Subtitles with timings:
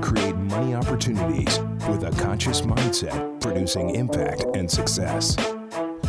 [0.00, 1.58] create money opportunities
[1.88, 5.36] with a conscious mindset producing impact and success.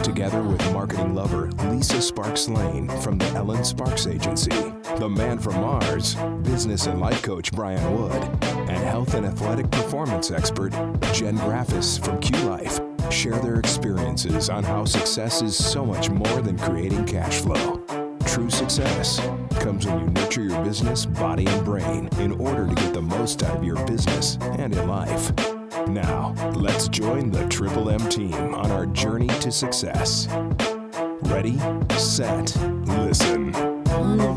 [0.02, 4.52] Together with marketing lover Lisa Sparks Lane from the Ellen Sparks Agency,
[4.98, 10.32] the man from Mars, business and life coach Brian Wood, and health and athletic performance
[10.32, 10.72] expert
[11.12, 12.80] Jen Graffis from Q Life
[13.12, 17.85] share their experiences on how success is so much more than creating cash flow.
[18.36, 19.20] True success
[19.62, 23.42] comes when you nurture your business, body, and brain in order to get the most
[23.44, 25.32] out of your business and in life.
[25.88, 30.28] Now, let's join the Triple M team on our journey to success.
[31.22, 31.58] Ready,
[31.98, 32.54] set,
[32.86, 33.52] listen.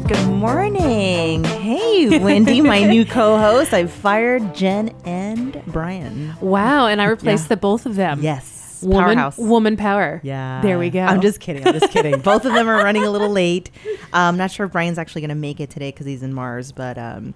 [0.04, 1.42] Good morning.
[1.42, 3.74] Hey, Wendy, my new co host.
[3.74, 6.36] I've fired Jen and Brian.
[6.40, 7.48] Wow, and I replaced Yeah.
[7.48, 8.20] the both of them.
[8.22, 8.57] Yes.
[8.82, 9.38] Woman, Powerhouse.
[9.38, 10.20] woman power.
[10.22, 10.60] Yeah.
[10.62, 11.00] There we go.
[11.00, 11.66] I'm just kidding.
[11.66, 12.20] I'm just kidding.
[12.22, 13.70] Both of them are running a little late.
[14.12, 16.72] I'm not sure if Brian's actually going to make it today because he's in Mars,
[16.72, 17.34] but um,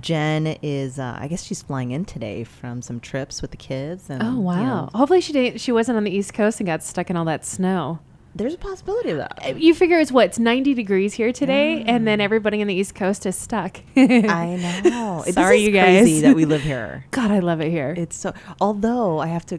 [0.00, 4.08] Jen is, uh, I guess she's flying in today from some trips with the kids.
[4.10, 4.62] And, Oh you wow!
[4.62, 5.60] know, Hopefully she didn't.
[5.60, 7.98] She wasn't on the East Coast and got stuck in all that snow.
[8.34, 9.38] There's a possibility of that.
[9.44, 10.26] Uh, You figure it's what?
[10.26, 13.80] It's 90 degrees here today, and then everybody in the East Coast is stuck.
[13.96, 15.24] I know.
[15.30, 16.02] Sorry, you guys.
[16.02, 17.04] crazy that we live here.
[17.10, 17.94] God, I love it here.
[17.96, 18.32] It's so.
[18.60, 19.58] Although I have to,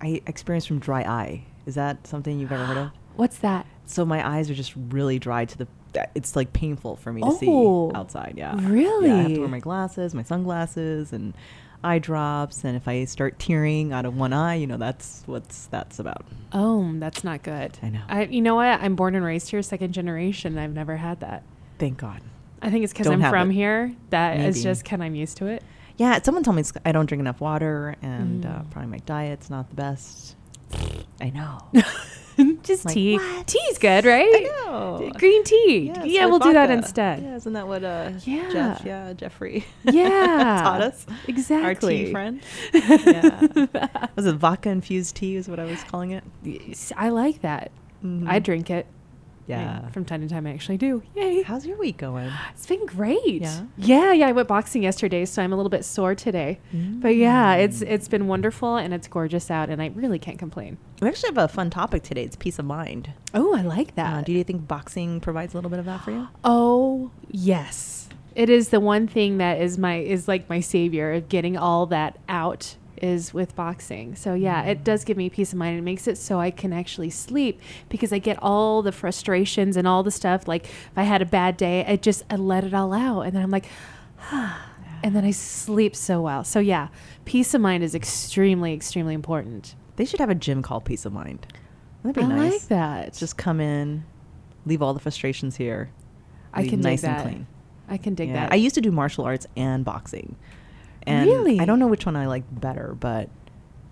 [0.00, 1.44] I experience from dry eye.
[1.66, 2.90] Is that something you've ever heard of?
[3.16, 3.66] What's that?
[3.86, 5.66] So my eyes are just really dry to the.
[6.14, 8.34] It's like painful for me to Oh, see outside.
[8.36, 9.08] Yeah, really?
[9.08, 11.34] Yeah, I have to wear my glasses, my sunglasses, and
[11.84, 12.64] eye drops.
[12.64, 16.24] And if I start tearing out of one eye, you know that's what's that's about.
[16.52, 17.78] Oh, that's not good.
[17.82, 18.02] I know.
[18.08, 18.80] I, you know what?
[18.80, 20.58] I'm born and raised here, second generation.
[20.58, 21.42] I've never had that.
[21.78, 22.20] Thank God.
[22.60, 23.54] I think it's because I'm from it.
[23.54, 23.92] here.
[24.10, 24.62] That is Maybe.
[24.64, 25.64] just kind of I'm used to it.
[25.96, 28.70] Yeah, someone told me I don't drink enough water, and uh, Mm.
[28.70, 30.36] probably my diet's not the best.
[31.20, 31.58] I know.
[32.62, 33.16] just Like, tea.
[33.16, 33.46] what?
[33.46, 34.26] Tea's good, right?
[34.26, 35.10] I know.
[35.18, 35.92] Green tea.
[35.94, 37.22] Yeah, Yeah, we'll like do that instead.
[37.22, 38.50] Yeah, isn't that what uh, Yeah.
[38.52, 40.60] Jeff, yeah, Jeffrey Yeah.
[40.64, 41.06] taught us?
[41.28, 41.64] Exactly.
[41.66, 41.74] Our
[42.06, 42.40] tea friend.
[42.72, 44.08] yeah.
[44.16, 46.24] Was it vodka infused tea is what I was calling it?
[46.96, 47.70] I like that.
[48.04, 48.26] Mhm.
[48.28, 48.86] I drink it.
[49.46, 49.80] Yeah.
[49.84, 51.02] And from time to time, I actually do.
[51.16, 51.42] Yay.
[51.42, 52.30] How's your week going?
[52.52, 53.42] It's been great.
[53.42, 53.62] Yeah?
[53.76, 54.28] yeah, yeah.
[54.28, 56.60] I went boxing yesterday, so I'm a little bit sore today.
[56.72, 57.88] But yeah, it's Mm.
[57.90, 60.78] it's been wonderful and it's gorgeous out, and I really can't complain.
[61.00, 62.22] We actually have a fun topic today.
[62.22, 63.12] It's peace of mind.
[63.34, 64.14] Oh, I like that.
[64.14, 66.28] Uh, do you think boxing provides a little bit of that for you?
[66.44, 68.08] Oh, yes.
[68.34, 71.86] It is the one thing that is my is like my savior of getting all
[71.86, 74.14] that out is with boxing.
[74.14, 75.78] So yeah, it does give me peace of mind.
[75.78, 79.86] It makes it so I can actually sleep because I get all the frustrations and
[79.88, 82.72] all the stuff like if I had a bad day, I just I let it
[82.72, 83.66] all out and then I'm like
[84.20, 84.70] ah,
[85.02, 86.44] and then I sleep so well.
[86.44, 86.88] So yeah,
[87.24, 89.74] peace of mind is extremely extremely important.
[89.96, 91.46] They should have a gym called Peace of Mind.
[92.02, 92.52] That'd be I nice.
[92.52, 93.14] like that.
[93.14, 94.04] Just come in,
[94.64, 95.90] leave all the frustrations here.
[96.54, 97.20] I can nice dig that.
[97.20, 97.46] and clean.
[97.88, 98.52] I can dig Yeah, that.
[98.52, 100.36] I used to do martial arts and boxing.
[101.06, 101.60] And Really?
[101.60, 103.28] I don't know which one I like better, but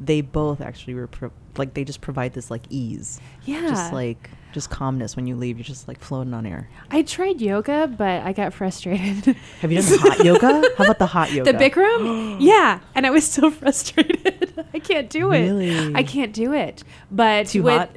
[0.01, 3.21] they both actually were pro- like they just provide this like ease.
[3.45, 3.69] Yeah.
[3.69, 5.59] Just like just calmness when you leave.
[5.59, 6.69] You're just like floating on air.
[6.91, 9.37] I tried yoga, but I got frustrated.
[9.61, 10.63] Have you done hot yoga?
[10.77, 11.53] How about the hot yoga?
[11.53, 12.39] The Bikram?
[12.41, 12.81] yeah.
[12.95, 14.65] And I was still frustrated.
[14.75, 15.43] I can't do it.
[15.43, 15.95] Really?
[15.95, 16.83] I can't do it.
[17.11, 17.91] But Too with, hot?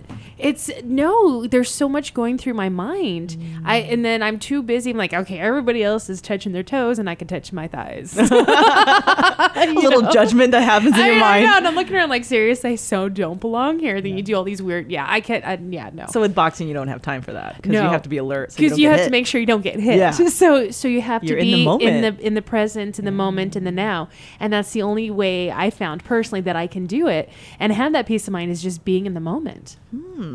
[0.44, 3.38] It's no, there's so much going through my mind.
[3.66, 3.94] I Mm.
[3.94, 4.92] and then I'm too busy.
[4.92, 8.18] I'm like, okay, everybody else is touching their toes and I can touch my thighs.
[8.18, 11.46] a little judgment that happens in I, your I mind.
[11.46, 14.02] know, and I'm looking around like, seriously, I so don't belong here.
[14.02, 16.06] Then you do all these weird, yeah, I can't, I, yeah, no.
[16.10, 17.84] So with boxing, you don't have time for that because No.
[17.84, 18.52] you have to be alert.
[18.52, 19.06] so because don't you, get have hit.
[19.06, 19.98] to make sure you don't get hit.
[19.98, 20.12] Yeah.
[20.34, 23.06] So so you have You're to in the be in the in the present, in
[23.06, 24.10] the moment, in the now,
[24.40, 27.94] and that's the only way I found personally that I can do it and have
[27.94, 29.78] that peace of mind is just being in the moment.
[29.92, 30.33] Hmm.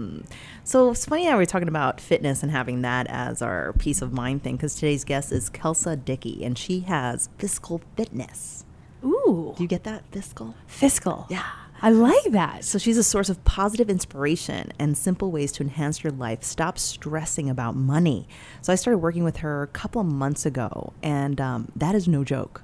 [0.64, 4.12] So it's funny how we're talking about fitness and having that as our peace of
[4.12, 8.64] mind thing because today's guest is Kelsa Dickey and she has fiscal fitness.
[9.04, 10.54] Ooh, Do you get that fiscal?
[10.66, 11.26] fiscal.
[11.30, 11.44] Yeah.
[11.80, 12.64] I like that.
[12.64, 16.42] So she's a source of positive inspiration and simple ways to enhance your life.
[16.42, 18.26] Stop stressing about money.
[18.62, 22.08] So I started working with her a couple of months ago, and um, that is
[22.08, 22.62] no joke.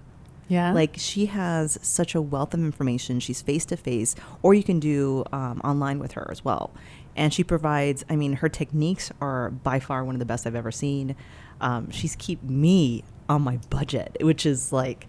[0.49, 0.73] Yeah.
[0.73, 3.21] Like she has such a wealth of information.
[3.21, 6.73] She's face to face, or you can do um, online with her as well.
[7.17, 8.05] And she provides.
[8.11, 11.15] I mean, her techniques are by far one of the best I've ever seen.
[11.61, 15.07] Um, she's keep me on my budget, which is like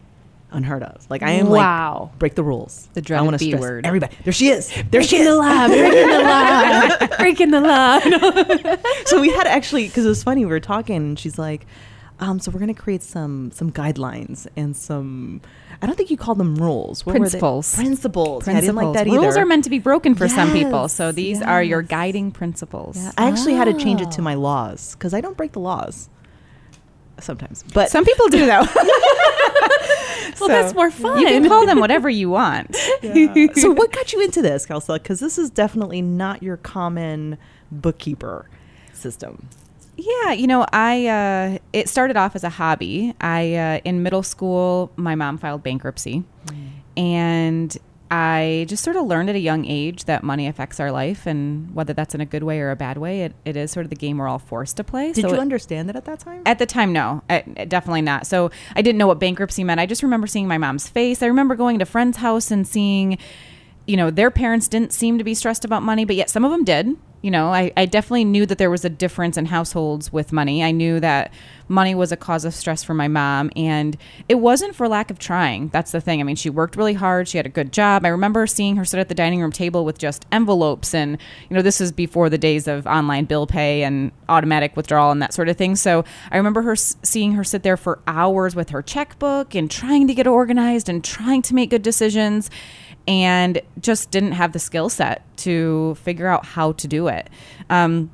[0.52, 1.06] unheard of.
[1.10, 2.10] Like I am Wow.
[2.12, 2.88] like break the rules.
[2.94, 3.86] The I dreaded wanna B stress word.
[3.86, 4.72] Everybody, there she is.
[4.92, 5.28] There she breaking is.
[5.28, 5.68] the law,
[7.18, 8.76] breaking the law, breaking the law.
[9.06, 10.46] so we had actually because it was funny.
[10.46, 11.66] We were talking, and she's like,
[12.20, 15.42] um, "So we're gonna create some some guidelines and some.
[15.82, 17.06] I don't think you call them rules.
[17.06, 17.32] What were they?
[17.32, 17.76] Principles.
[17.76, 18.48] Principles.
[18.48, 19.42] Yeah, I didn't like that Rules either.
[19.42, 20.88] are meant to be broken for some people.
[20.88, 22.98] So Yes, these are your guiding principles.
[22.98, 24.24] Yeah, I actually had to change it to Oh.
[24.24, 26.10] my laws because I don't break the laws.
[27.20, 27.64] sometimes.
[27.74, 28.66] But Some people do though.
[30.40, 31.20] Well, that's more fun.
[31.20, 32.76] You can call them whatever you want.
[32.76, 34.94] so what got you into this, Kelsey?
[34.94, 37.38] Because this is definitely not your common
[37.72, 38.50] bookkeeper
[38.94, 39.48] system.
[39.98, 43.14] Yeah, you know, I uh, it started off as a hobby.
[43.22, 46.24] I uh, in middle school, my mom filed bankruptcy,
[46.98, 47.78] and
[48.12, 51.74] I just sort of learned at a young age that money affects our life, and
[51.74, 53.90] whether that's in a good way or a bad way, it, it is sort of
[53.90, 55.12] the game we're all forced to play.
[55.12, 56.44] Did So you it- understand that at that time?
[56.46, 58.28] At the time, no, uh, definitely not.
[58.28, 59.80] So I didn't know what bankruptcy meant.
[59.80, 61.24] I just remember seeing my mom's face.
[61.24, 63.18] I remember going to friend's house and seeing,
[63.88, 66.52] you know, their parents didn't seem to be stressed about money, but yet some of
[66.52, 66.96] them did.
[67.22, 70.64] You know, I, I definitely knew that there was a difference in households with money.
[70.64, 71.34] I knew that
[71.68, 73.98] money was a cause of stress for my mom, and
[74.30, 75.70] it wasn't for lack of trying.
[75.70, 76.20] That's the thing.
[76.20, 77.28] I mean, she worked really hard.
[77.28, 78.06] She had a good job.
[78.06, 81.18] I remember seeing her sit at the dining room table with just envelopes, and
[81.50, 85.22] you know, this is before the days of online bill pay and automatic withdrawal and
[85.22, 85.76] that sort of thing.
[85.76, 90.08] So I remember her seeing her sit there for hours with her checkbook and trying
[90.08, 92.52] to get organized and trying to make good decisions
[93.08, 97.30] and just didn't have the skill set to figure out how to do it.
[97.70, 98.12] Um,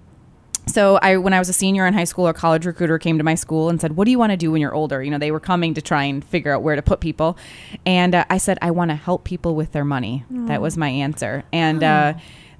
[0.67, 3.23] so I, when I was a senior in high school, a college recruiter came to
[3.23, 5.17] my school and said, "What do you want to do when you're older?" You know,
[5.17, 7.37] they were coming to try and figure out where to put people,
[7.85, 10.89] and uh, I said, "I want to help people with their money." That was my
[10.89, 12.13] answer, and uh,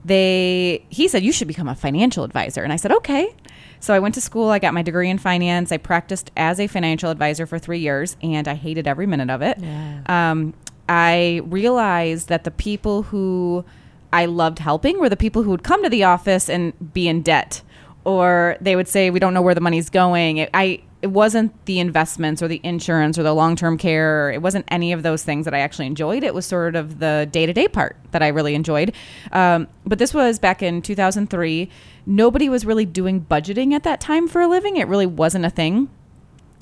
[0.04, 3.34] they he said, "You should become a financial advisor," and I said, "Okay."
[3.80, 4.50] So I went to school.
[4.50, 5.72] I got my degree in finance.
[5.72, 9.42] I practiced as a financial advisor for three years, and I hated every minute of
[9.42, 9.58] it.
[10.08, 10.54] Um,
[10.90, 13.64] I realized that the people who
[14.14, 17.22] I loved helping were the people who would come to the office and be in
[17.22, 17.62] debt,
[18.04, 21.66] or they would say, "We don't know where the money's going." It, I it wasn't
[21.66, 24.30] the investments or the insurance or the long term care.
[24.32, 26.24] It wasn't any of those things that I actually enjoyed.
[26.24, 28.94] It was sort of the day to day part that I really enjoyed.
[29.32, 31.70] Um, but this was back in 2003.
[32.06, 34.78] Nobody was really doing budgeting at that time for a living.
[34.78, 35.90] It really wasn't a thing.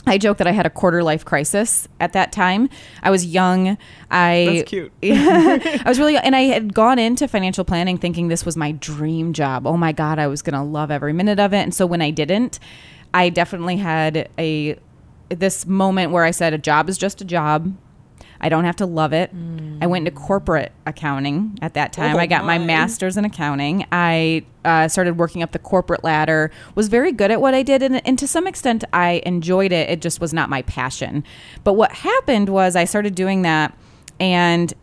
[0.08, 2.70] I joke that I had a quarter life crisis at that time.
[3.04, 3.78] I was young.
[4.10, 4.92] I That's cute.
[5.04, 9.34] I was really and I had gone into financial planning thinking this was my dream
[9.34, 9.68] job.
[9.68, 11.60] Oh my god, I was going to love every minute of it.
[11.60, 12.60] And so when I didn't,
[13.14, 14.78] I definitely had a
[15.30, 17.76] this moment where I said a job is just a job.
[18.42, 19.32] I don't have to love it.
[19.82, 22.16] I went into corporate accounting at that time.
[22.16, 22.66] Oh I got my my.
[22.66, 23.86] master's in accounting.
[23.92, 26.52] I uh, started working up the corporate ladder.
[26.76, 29.90] Was very good at what I did, and, and to some extent, I enjoyed it.
[29.90, 31.24] It just was not my passion.
[31.64, 33.78] But what happened was I started doing that,
[34.20, 34.74] and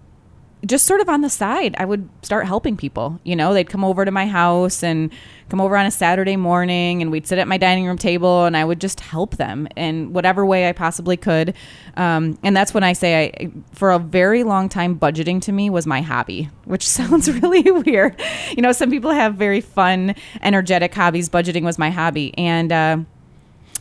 [0.66, 3.20] just sort of on the side, I would start helping people.
[3.24, 5.12] You know, they'd come over to my house and
[5.48, 8.56] come over on a Saturday morning, and we'd sit at my dining room table, and
[8.56, 11.54] I would just help them in whatever way I possibly could.
[11.96, 15.70] Um, and that's when I say, I, for a very long time, budgeting to me
[15.70, 18.20] was my hobby, which sounds really weird.
[18.56, 21.28] You know, some people have very fun, energetic hobbies.
[21.28, 22.72] Budgeting was my hobby, and.
[22.72, 22.98] Uh,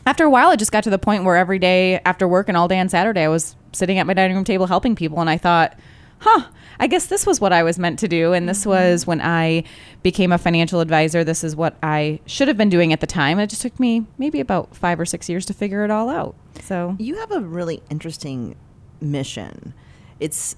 [0.08, 2.56] after a while, it just got to the point where every day after work and
[2.56, 5.20] all day on Saturday, I was sitting at my dining room table helping people.
[5.20, 5.76] And I thought,
[6.20, 6.46] huh,
[6.80, 8.34] I guess this was what I was meant to do.
[8.34, 8.70] And this mm-hmm.
[8.70, 9.64] was when I
[10.04, 11.24] became a financial advisor.
[11.24, 13.40] This is what I should have been doing at the time.
[13.40, 16.36] It just took me maybe about five or six years to figure it all out.
[16.62, 18.56] So, You have a really interesting
[19.02, 19.74] mission.
[20.20, 20.56] It's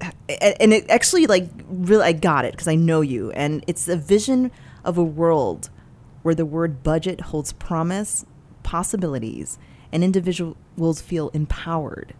[0.00, 3.96] and it actually like really I got it because I know you and it's a
[3.96, 4.50] vision
[4.82, 5.68] of a world
[6.22, 8.24] where the word budget holds promise,
[8.62, 9.58] possibilities,
[9.92, 12.14] and individuals feel empowered,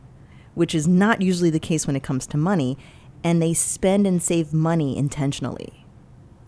[0.60, 2.76] which is not usually the case when it comes to money,
[3.24, 5.86] and they spend and save money intentionally.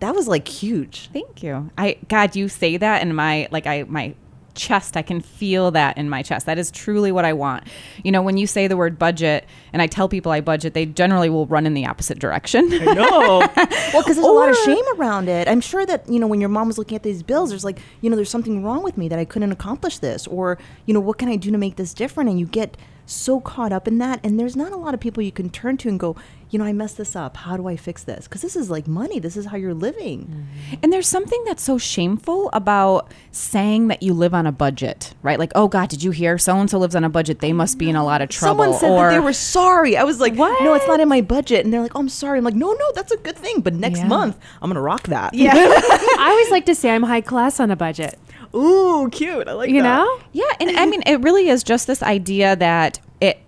[0.00, 1.08] That was like huge.
[1.14, 1.70] thank you.
[1.78, 4.14] I God, you say that, and my like I my
[4.52, 6.44] chest, I can feel that in my chest.
[6.44, 7.64] That is truly what I want.
[8.04, 10.84] You know, when you say the word budget, and I tell people I budget, they
[10.84, 12.68] generally will run in the opposite direction.
[12.68, 13.48] No.
[13.56, 15.48] well, because there's a lot of shame around it.
[15.48, 17.78] I'm sure that, you know, when your mom was looking at these bills, there's like,
[18.02, 20.26] you know, there's something wrong with me that I couldn't accomplish this.
[20.26, 22.28] Or, you know, what can I do to make this different?
[22.28, 24.20] And you get so caught up in that.
[24.22, 26.16] And there's not a lot of people you can turn to and go,
[26.50, 27.38] you know, I messed this up.
[27.38, 28.28] How do I fix this?
[28.28, 29.18] Because this is like money.
[29.18, 30.26] This is how you're living.
[30.26, 30.74] Mm-hmm.
[30.82, 35.38] And there's something that's so shameful about saying that you live on a budget, right?
[35.38, 37.40] Like, oh God, did you hear so and so lives on a budget?
[37.40, 38.64] They must be in a lot of trouble.
[38.64, 39.96] Someone said or, that they were sorry.
[39.96, 40.62] I was like, What?
[40.62, 41.64] no, it's not in my budget.
[41.64, 42.38] And they're like, oh, I'm sorry.
[42.38, 43.60] I'm like, no, no, that's a good thing.
[43.62, 44.08] But next Yeah.
[44.08, 45.32] month, I'm going to rock that.
[45.32, 48.18] yeah, I always like to say I'm high class on a budget.
[48.54, 49.48] Ooh, cute.
[49.48, 49.96] I like You that.
[49.96, 50.20] know?
[50.32, 50.44] yeah.
[50.60, 53.38] And I mean, it really is just this idea that it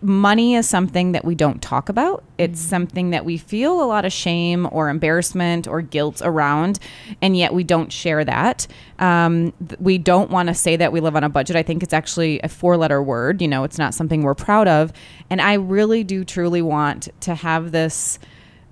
[0.00, 2.24] money is something that we don't talk about.
[2.38, 6.78] It's something that we feel a lot of shame or embarrassment or guilt around,
[7.20, 8.66] and yet we don't share that.
[8.98, 11.56] Um, th- we don't want to say that we live on a budget.
[11.56, 13.42] I think it's actually a four letter word.
[13.42, 14.90] You know, it's not something we're proud of.
[15.28, 18.18] And I really do truly want to have this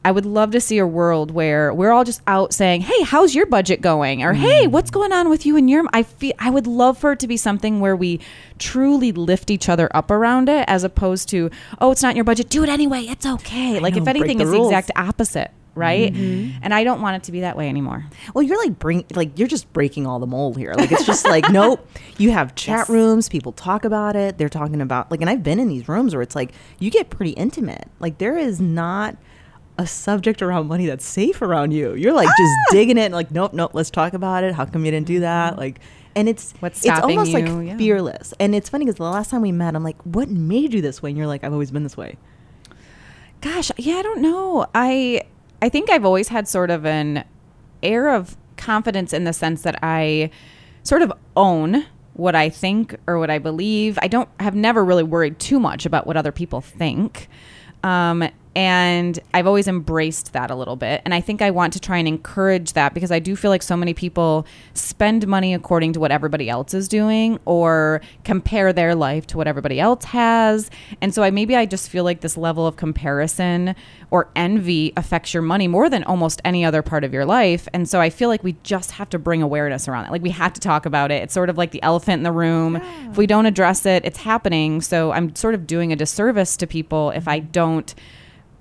[0.04, 3.34] I would love to see a world where we're all just out saying, "Hey, how's
[3.34, 4.38] your budget going?" or mm.
[4.38, 7.20] "Hey, what's going on with you and your?" I feel I would love for it
[7.20, 8.20] to be something where we
[8.58, 12.24] truly lift each other up around it, as opposed to, "Oh, it's not in your
[12.24, 12.48] budget.
[12.48, 13.02] Do it anyway.
[13.02, 16.12] It's okay." like know, if anything, the it's the exact opposite, right?
[16.12, 16.58] Mm-hmm.
[16.62, 18.04] And I don't want it to be that way anymore.
[18.34, 20.74] Well, you're like bring like you're just breaking all the mold here.
[20.76, 21.88] Like it's just like nope.
[22.18, 22.88] You have chat Yes.
[22.88, 24.38] rooms, people talk about it.
[24.38, 27.10] They're talking about like, and I've been in these rooms where it's like you get
[27.10, 27.88] pretty intimate.
[28.00, 29.16] Like there is not
[29.78, 31.94] a subject around money that's safe around you.
[31.94, 33.70] You're like just digging it and like nope, nope.
[33.74, 34.54] Let's talk about it.
[34.54, 35.56] How come you didn't do that?
[35.58, 35.80] Like.
[36.14, 37.38] And it's What's it's almost you?
[37.40, 37.76] like Yeah.
[37.78, 40.82] fearless, and it's funny because the last time we met, I'm like, "What made you
[40.82, 42.18] this way?" And you're like, "I've always been this way."
[43.40, 44.66] Gosh, yeah, I don't know.
[44.74, 45.22] I
[45.62, 47.24] I think I've always had sort of an
[47.82, 50.30] air of confidence in the sense that I
[50.82, 53.98] sort of own what I think or what I believe.
[54.02, 57.26] I don't have never really worried too much about what other people think.
[57.82, 61.00] Um, and I've always embraced that a little bit.
[61.04, 63.62] And I think I want to try and encourage that because I do feel like
[63.62, 68.94] so many people spend money according to what everybody else is doing or compare their
[68.94, 70.70] life to what everybody else has.
[71.00, 73.74] And so I maybe I just feel like this level of comparison
[74.10, 77.66] or envy affects your money more than almost any other part of your life.
[77.72, 80.12] And so I feel like we just have to bring awareness around it.
[80.12, 81.22] Like we have to talk about it.
[81.22, 82.76] It's sort of like the elephant in the room.
[82.76, 84.82] If we don't address it, it's happening.
[84.82, 87.94] So I'm sort of doing a disservice to people if I don't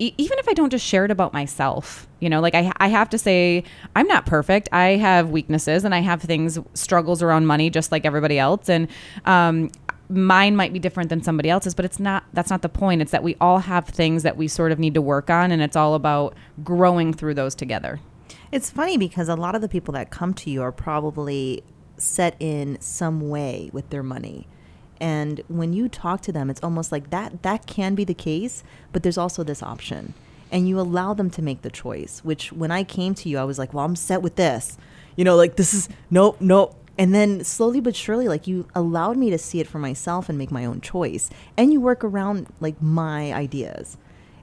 [0.01, 3.10] even if I don't just share it about myself, you know, like I, I have
[3.12, 3.63] to say,
[3.96, 4.67] I'm not perfect.
[4.72, 8.67] I have weaknesses and I have things, struggles around money, just like everybody else.
[8.67, 8.88] And,
[9.25, 9.70] um,
[10.10, 13.01] mine might be different than somebody else's, but it's not, that's not the point.
[13.01, 15.51] It's that we all have things that we sort of need to work on.
[15.51, 18.00] And it's all about growing through those together.
[18.51, 21.63] It's funny because a lot of the people that come to you are probably
[21.98, 24.48] set in some way with their money.
[25.01, 28.63] And when you talk to them, it's almost like that that can be the case,
[28.93, 30.13] but there's also this option.
[30.51, 33.43] And you allow them to make the choice, which when I came to you, I
[33.43, 34.77] was like, well, I'm set with this.
[35.15, 36.77] You know, like this is nope, nope.
[37.00, 40.38] And then slowly but surely, like you allowed me to see it for myself and
[40.38, 41.31] make my own choice.
[41.58, 43.98] And you work around like my ideas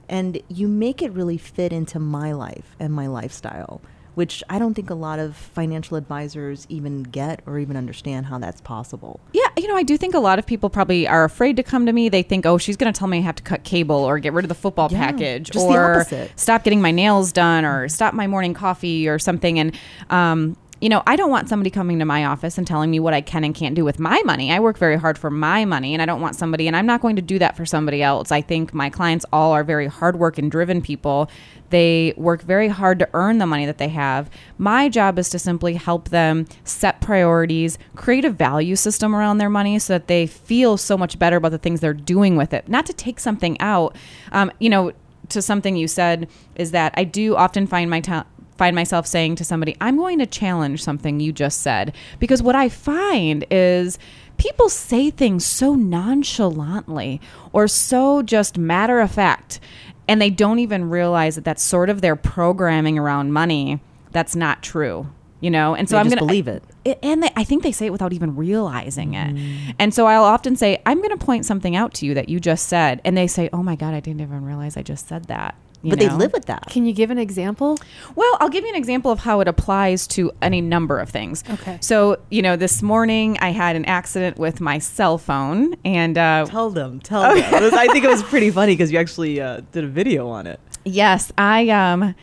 [0.09, 3.79] and you make it really fit into my life and my lifestyle
[4.19, 8.37] which i don't think a lot of financial advisors even get or even understand how
[8.37, 11.55] that's possible Yeah, you know, I do think a lot of people probably are afraid
[11.55, 12.09] to come to me.
[12.09, 14.33] They think, oh, she's going to tell me I have to cut cable or get
[14.33, 18.27] rid of the football Yeah, package or stop getting my nails done or stop my
[18.27, 19.57] morning coffee or something.
[19.59, 19.77] And,
[20.09, 23.13] um, you know, I don't want somebody coming to my office and telling me what
[23.13, 24.51] I can and can't do with my money.
[24.51, 27.01] I work very hard for my money and I don't want somebody, and I'm not
[27.01, 28.31] going to do that for somebody else.
[28.31, 31.29] I think my clients all are very hardworking, driven people.
[31.69, 34.29] They work very hard to earn the money that they have.
[34.57, 39.49] My job is to simply help them set priorities, create a value system around their
[39.49, 42.69] money so that they feel so much better about the things they're doing with it.
[42.69, 43.95] Not to take something out.
[44.31, 44.93] Um, you know,
[45.29, 48.25] to something you said is that I do often find my time
[48.59, 51.95] find myself saying to somebody, I'm going to challenge something you just said.
[52.19, 53.97] Because what I find is
[54.37, 57.21] people say things so nonchalantly
[57.53, 59.61] or so just matter of fact,
[60.09, 63.79] and they don't even realize that that's sort of their programming around money.
[64.11, 65.07] That's not true.
[65.39, 66.61] You know, and so They I'm gonna believe it.
[67.01, 69.33] and they, I think they say it without even realizing it.
[69.33, 69.75] Mm.
[69.79, 72.41] And so I'll often say, "I'm going to point something out to you that you
[72.41, 75.25] just said," and they say, "Oh my god, I didn't even realize I just said
[75.27, 76.07] that." You but know?
[76.09, 77.77] they live with that Can you give an example?
[78.15, 81.43] Well, I'll give you an example of how it applies to any number of things.
[81.49, 81.77] Okay.
[81.81, 86.45] So, you know, this morning I had an accident with my cell phone, and uh,
[86.47, 89.61] tell them tell them was- i think it was pretty funny because you actually uh,
[89.71, 92.15] did a video on it yes, I um,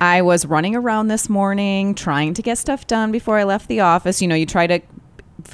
[0.00, 3.80] I was running around this morning trying to get stuff done before I left the
[3.80, 4.20] office.
[4.20, 4.80] You know, you try to.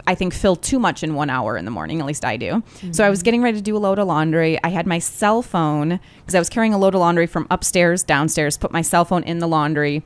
[0.06, 2.00] I think fill too much in one hour in the morning.
[2.00, 2.62] At least I do.
[2.92, 3.24] So I was mm-hmm.
[3.24, 4.58] getting ready to do a load of laundry.
[4.62, 8.02] I had my cell phone because I was carrying a load of laundry from upstairs
[8.02, 8.56] downstairs.
[8.56, 10.02] Put my cell phone in the laundry.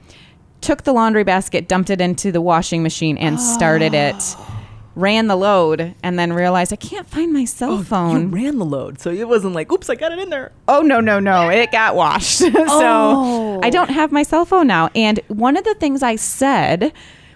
[0.61, 4.17] Took the laundry basket, dumped it into the washing machine, and started it.
[4.97, 8.31] Ran the load, and then realized I can't find my cell oh, you phone.
[8.31, 11.01] ran the load so it wasn't like oops i got it in there Oh no
[11.01, 11.49] no no!
[11.49, 12.39] It got washed.
[12.39, 13.61] so Oh.
[13.61, 14.91] I don't have my cell phone now.
[14.95, 16.93] And one of the things I said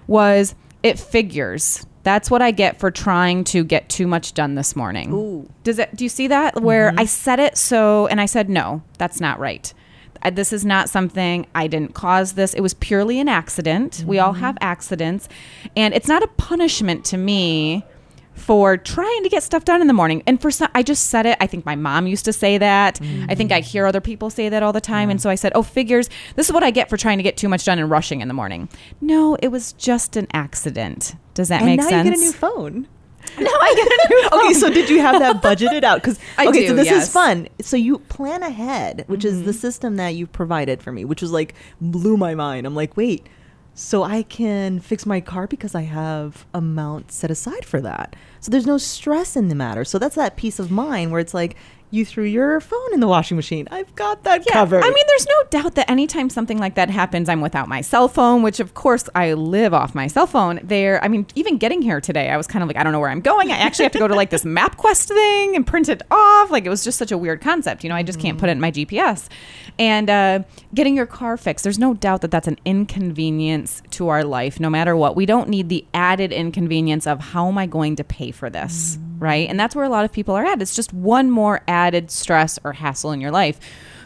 [0.07, 4.75] was, "It figures." That's what I get for trying to get too much done this
[4.75, 5.13] morning.
[5.13, 5.47] Ooh.
[5.63, 5.95] Does it?
[5.95, 6.59] Do you see that?
[6.59, 7.01] Where mm-hmm.
[7.01, 9.75] I said it so, and I said no, that's not right.
[10.23, 12.33] I, this is not something I didn't cause.
[12.33, 14.05] This it was purely an accident.
[14.07, 14.41] We all mm-hmm.
[14.41, 15.29] have accidents,
[15.77, 17.85] and it's not a punishment to me
[18.39, 20.23] for trying to get stuff done in the morning.
[20.27, 21.37] And for some, I just said it.
[21.43, 22.99] I think my mom used to say that.
[23.29, 23.65] I think I mm.
[23.65, 25.11] hear other people say that all the time.
[25.11, 27.37] And so I said, oh, figures, this is what I get for trying to get
[27.37, 28.69] too much done and rushing in the morning.
[29.01, 31.17] No, it was just an accident.
[31.39, 32.05] Does that and make now sense?
[32.05, 32.89] you get a new phone
[33.39, 34.41] Now I get a new phone.
[34.47, 36.03] okay, so did you have that budgeted out?
[36.03, 37.07] Because I okay, do, so this yes.
[37.07, 37.49] is fun.
[37.61, 39.61] So you plan ahead, which is the mm-hmm.
[39.61, 42.67] system that you provided for me, which was like blew my mind.
[42.67, 43.29] I'm like, wait,
[43.75, 48.17] so I can fix my car because I have amount set aside for that.
[48.41, 49.85] So there's no stress in the matter.
[49.85, 51.55] So that's that peace of mind where it's like
[51.91, 53.67] you threw your phone in the washing machine.
[53.71, 54.85] I've got that covered.
[54.85, 58.09] I mean, there's no doubt that anytime something like that happens, I'm without my cell
[58.09, 60.61] phone, which of course I live off my cell phone.
[60.63, 63.01] There, I mean, even getting here today, I was kind of like, I don't know
[63.01, 63.51] where I'm going.
[63.51, 66.51] I actually have to go to like this MapQuest thing and print it off.
[66.51, 67.83] Like it was just such a weird concept.
[67.85, 69.29] You know, I just can't put it in my GPS.
[69.79, 70.43] And uh,
[70.75, 74.69] getting your car fixed, there's no doubt that that's an inconvenience to our life, no
[74.69, 75.17] matter what.
[75.17, 78.99] We don't need the added inconvenience of how am I going to pay for this,
[79.19, 79.49] right?
[79.49, 80.63] And that's where a lot of people are at.
[80.63, 83.59] It's just one more added stress or hassle in your life.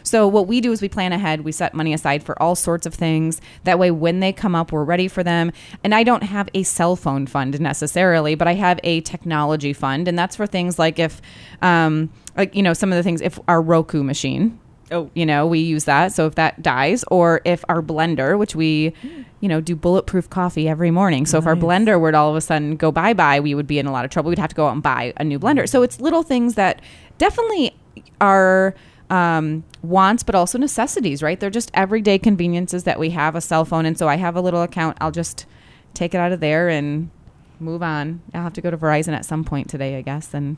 [0.03, 1.41] So what we do is we plan ahead.
[1.41, 3.39] We set money aside for all sorts of things.
[3.63, 5.51] That way, when they come up, we're ready for them.
[5.83, 10.07] And I don't have a cell phone fund necessarily, but I have a technology fund,
[10.07, 11.21] and that's for things like if,
[11.61, 13.21] um, like you know, some of the things.
[13.21, 14.59] If our Roku machine,
[14.93, 15.09] Oh.
[15.15, 16.13] you know, we use that.
[16.13, 18.93] So if that dies, or if our blender, which we,
[19.39, 21.25] you know, do bulletproof coffee every morning.
[21.25, 23.67] So if our blender were to all of a sudden go bye bye, we would
[23.67, 24.29] be in a lot of trouble.
[24.29, 25.67] We'd have to go out and buy a new blender.
[25.67, 26.81] So it's little things that
[27.17, 27.75] definitely
[28.21, 28.75] are
[29.09, 31.39] um, wants, but also necessities, right?
[31.39, 33.35] They're just everyday conveniences that we have.
[33.35, 34.97] A cell phone, and so I have a little account.
[35.01, 35.45] I'll just
[35.93, 37.09] take it out of there and
[37.59, 38.21] move on.
[38.33, 40.57] I'll have to go to Verizon at some point today, I guess, and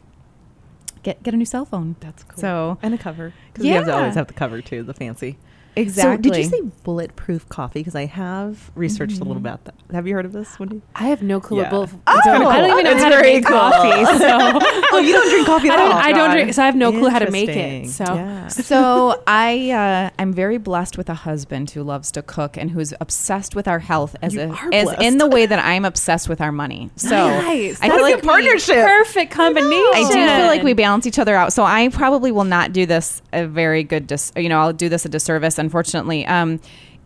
[1.06, 1.96] get get a new cell phone.
[2.02, 2.42] That's cool.
[2.42, 5.38] So and a cover because you have to always have the cover too, the fancy.
[5.76, 6.30] Exactly.
[6.30, 7.80] So did you say bulletproof coffee?
[7.80, 9.76] Because I have researched a little about that.
[9.92, 10.58] Have you heard of this?
[10.60, 10.82] Wendy?
[10.96, 11.64] I have no clue Yeah.
[11.64, 11.90] what bullet.
[11.92, 13.58] It's I, don't, I don't even know It's how to very make cool.
[13.60, 14.06] coffee.
[14.18, 14.28] So
[14.94, 15.92] oh, you don't drink coffee I at don't.
[15.92, 15.98] all?
[15.98, 16.34] I don't God.
[16.34, 16.54] drink.
[16.54, 17.90] So I have no clue how to make it.
[17.90, 18.48] So Yeah.
[18.48, 22.94] so I uh, I'm very blessed with a husband who loves to cook and who's
[23.00, 25.02] obsessed with our health as You a, as blessed.
[25.02, 26.90] in the way that I'm obsessed with our money.
[26.96, 27.80] So nice.
[27.82, 28.76] I That's feel a like good partnership.
[28.76, 29.76] Perfect combination.
[29.94, 31.54] I do feel like we balance each other out.
[31.54, 34.90] So I probably will not do this a very good dis- you know, I'll do
[34.90, 36.26] this a disservice unfortunately.
[36.26, 36.60] Um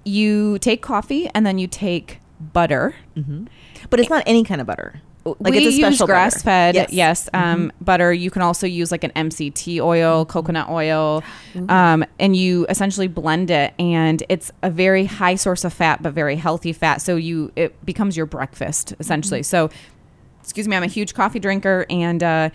[0.06, 2.96] you take coffee and then you take butter.
[3.90, 5.02] But it's not any kind of butter.
[5.26, 7.30] Like we it's a special use grass fed, yes, Yes.
[7.34, 7.46] Mm-hmm.
[7.66, 8.12] um, butter.
[8.14, 11.22] You can also use like an MCT oil, coconut oil,
[11.68, 16.14] um, and you essentially blend it, and it's a very high source of fat, but
[16.14, 17.02] very healthy fat.
[17.02, 19.44] So you it becomes your breakfast essentially.
[19.44, 19.70] So,
[20.42, 22.50] excuse me, I'm a huge coffee drinker, and uh,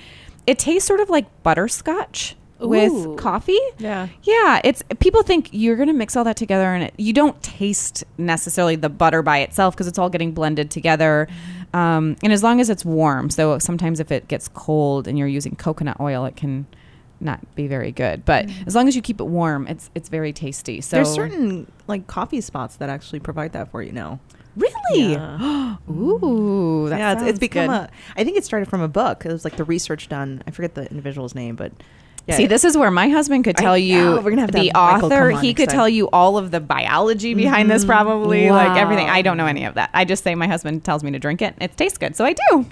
[0.47, 2.69] it tastes sort of like butterscotch Ooh.
[2.69, 3.59] with coffee.
[3.79, 4.09] Yeah.
[4.23, 7.41] Yeah, it's people think you're going to mix all that together and it, you don't
[7.43, 11.29] taste necessarily the butter by itself because it's all getting blended together.
[11.73, 15.27] Um, and as long as it's warm, so sometimes if it gets cold and you're
[15.29, 16.67] using coconut oil, it can
[17.21, 18.25] not be very good.
[18.25, 20.81] But as long as you keep it warm, it's it's very tasty.
[20.81, 24.21] So There's certain like coffee spots that actually provide that for you now.
[24.57, 25.77] really, Yeah.
[25.91, 27.73] ooh, yeah, it's, it's become good.
[27.75, 27.91] a.
[28.17, 29.25] I think it started from a book.
[29.27, 30.43] It was like the research done.
[30.47, 31.73] I forget the individual's name, but
[32.27, 34.51] yeah, See, this is where my husband could I tell you know, we're gonna have
[34.53, 35.31] to the have author.
[35.31, 35.77] He could time.
[35.77, 37.89] tell you all of the biology behind this, Mhm.
[37.89, 39.09] probably like everything.
[39.11, 39.91] I don't know any of that.
[39.93, 41.55] I just say my husband tells me to drink it.
[41.61, 42.67] It tastes good, so I do.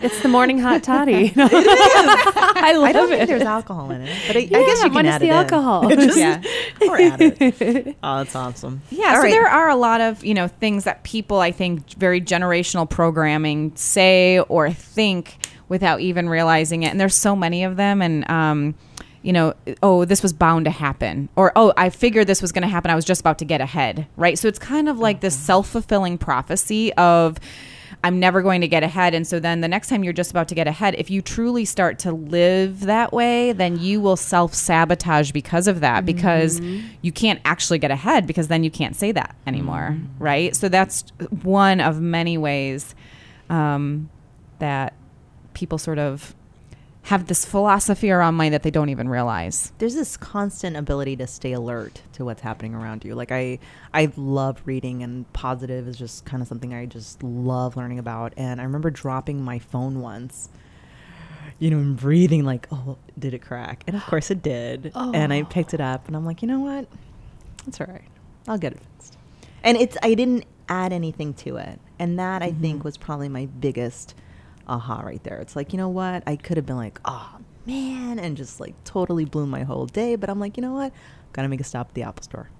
[0.00, 1.32] It's the morning hot toddy.
[1.36, 3.16] I love I don't it.
[3.16, 5.30] think there's alcohol in it, but I, I guess you can minus add the it
[5.30, 5.34] in.
[5.36, 5.88] alcohol.
[5.96, 6.40] Just- Yeah.
[6.88, 7.96] or add it.
[8.02, 8.82] Oh, that's awesome.
[8.90, 9.30] Yeah, All so right.
[9.30, 13.72] there are a lot of, you know, things that people I think very generational programming
[13.74, 15.36] say or think
[15.68, 16.90] without even realizing it.
[16.90, 18.74] And there's so many of them and um
[19.24, 21.30] you know, oh, this was bound to happen.
[21.34, 22.90] Or, oh, I figured this was going to happen.
[22.90, 24.06] I was just about to get ahead.
[24.18, 24.38] Right.
[24.38, 27.40] So it's kind of like this self fulfilling prophecy of,
[28.04, 29.14] I'm never going to get ahead.
[29.14, 31.64] And so then the next time you're just about to get ahead, if you truly
[31.64, 36.60] start to live that way, then you will self sabotage because of that, because
[37.00, 39.96] you can't actually get ahead because then you can't say that anymore.
[40.18, 40.54] Right.
[40.54, 41.02] So that's
[41.42, 42.94] one of many ways
[43.48, 44.10] um,
[44.58, 44.92] that
[45.54, 46.34] people sort of
[47.04, 49.72] have this philosophy around money that they don't even realize.
[49.76, 53.14] there's this constant ability to stay alert to what's happening around you.
[53.14, 53.58] Like I,
[53.92, 58.32] I love reading, and positive is just kind of something I just love learning about.
[58.38, 60.48] And I remember dropping my phone once,
[61.58, 63.84] you know, and breathing like, oh, did it crack?
[63.86, 64.90] And of course it did.
[64.94, 65.12] Oh.
[65.12, 65.44] And I oh.
[65.44, 66.88] picked it up, and I'm like, you know what?
[67.66, 68.08] It's all right.
[68.48, 69.18] I'll get it fixed.
[69.62, 72.84] And it's I didn't add anything to it, and that I think mm-hmm.
[72.84, 74.14] was probably my biggest
[74.66, 75.38] aha right there.
[75.38, 76.22] It's like, you know what?
[76.26, 80.16] I could have been like, oh man, and just like totally blew my whole day.
[80.16, 80.92] But I'm like, you know what?
[81.32, 82.50] Gotta make a stop at the Apple Store.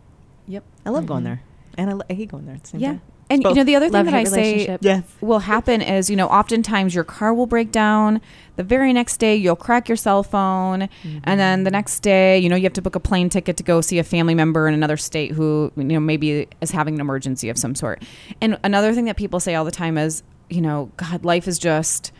[0.46, 0.64] Yep.
[0.84, 1.34] I love going mm-hmm.
[1.34, 1.42] there,
[1.78, 2.88] and I, I hate going there at the same Yeah.
[2.88, 3.02] time.
[3.30, 3.50] And Both.
[3.50, 4.78] you know the other thing that I say.
[4.80, 5.02] Yes.
[5.20, 8.20] will happen is you know oftentimes your car will break down
[8.56, 11.74] the very next day you'll crack your cell phone and then the mm-hmm.
[11.74, 14.04] next day you know you have to book a plane ticket to go see a
[14.04, 17.74] family member in another state who you know maybe is having an emergency of some
[17.74, 18.02] sort
[18.40, 21.58] and another thing that people say all the time is you know god life is
[21.58, 22.12] just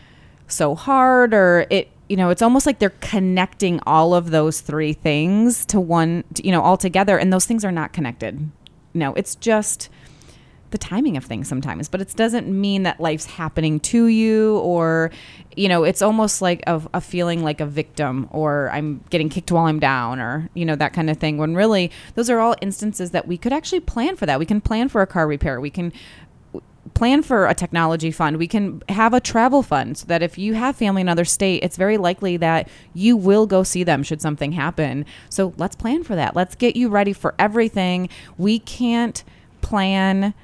[0.47, 4.93] so hard or it you know it's almost like they're connecting all of those three
[4.93, 8.51] things to one you know all together and those things are not connected.
[8.93, 9.89] No it's just
[10.71, 15.11] the timing of things sometimes but it doesn't mean that life's happening to you or
[15.57, 19.53] you know it's almost like a, a feeling like a victim or i'm getting kicked
[19.53, 22.57] while i'm down or you know that kind of thing when really those are all
[22.61, 24.39] instances that we could actually plan for that.
[24.39, 25.61] We can plan for a car repair.
[25.61, 25.93] We can
[26.93, 28.37] plan for a technology fund.
[28.37, 31.63] We can have a travel fund so that if you have family in another state,
[31.65, 35.07] it's very likely that you will go see them should something happen.
[35.31, 36.37] So let's plan for that.
[36.37, 38.09] Let's get you ready for everything.
[38.37, 39.25] We can't
[39.63, 40.35] plan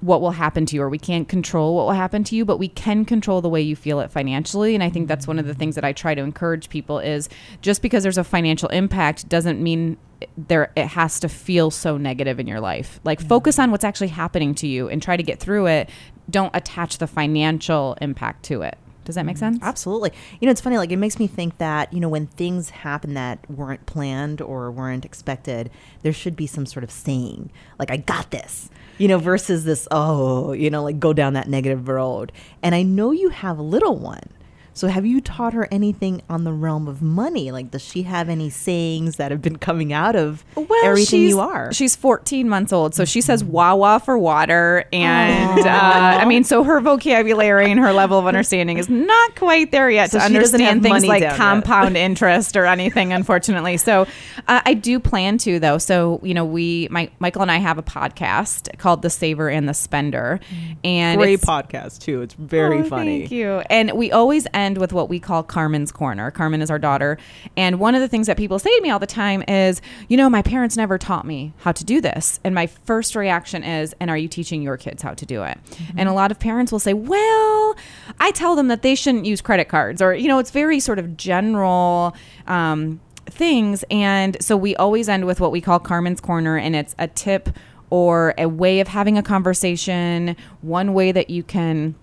[0.00, 2.58] what will happen to you or we can't control what will happen to you but
[2.58, 4.74] we can control the way you feel it financially.
[4.74, 7.28] And i think that's one of the things that i try to encourage people is
[7.60, 9.96] just because there's a financial impact doesn't mean
[10.36, 13.00] there it has to feel so negative in your life.
[13.04, 15.88] Like focus on what's actually happening to you and try to get through it.
[16.28, 18.76] Don't attach the financial impact to it
[19.10, 19.54] does that make mm-hmm.
[19.54, 20.12] sense Absolutely.
[20.40, 23.14] You know, it's funny, like, it makes me think that, you know, when things happen
[23.14, 25.70] that weren't planned or weren't expected,
[26.02, 29.86] there should be some sort of saying, like, I got this, you know, versus this,
[29.90, 32.32] oh, you know, like, go down that negative road.
[32.62, 34.28] And I know you have a little one.
[34.72, 37.50] So have you taught her anything on the realm of money?
[37.50, 40.44] Like, does she have any sayings that have been coming out of
[40.84, 41.72] everything she's, you are?
[41.72, 46.44] She's 14 months old, so she says "wah wah" for water, and uh, I mean,
[46.44, 50.26] so her vocabulary and her level of understanding is not quite there yet So to
[50.28, 51.36] she doesn't have understand things like down yet.
[51.36, 53.76] compound interest or anything, unfortunately.
[53.76, 54.06] So
[54.48, 55.78] uh, I do plan to, though.
[55.78, 59.68] So you know, we, my Michael and I have a podcast called "The Saver and
[59.68, 60.38] the Spender,"
[60.84, 62.22] and Great podcast, too.
[62.22, 63.20] It's very Oh, funny.
[63.20, 63.62] Thank you.
[63.68, 66.30] And we always end with what we call Carmen's Corner.
[66.30, 67.18] Carmen is our daughter.
[67.56, 70.16] And one of the things that people say to me all the time is, you
[70.16, 72.40] know, my parents never taught me how to do this.
[72.44, 75.58] And my first reaction is, and are you teaching your kids how to do it?
[75.96, 77.76] And a lot of parents will say, well,
[78.18, 80.02] I tell them that they shouldn't use credit cards.
[80.02, 82.14] Or, you know, it's very sort of general.
[82.46, 86.96] Um, things and so we always end with what we call Carmen's Corner and it's
[86.98, 87.48] a tip
[87.90, 91.94] or a way of having a conversation one way that you can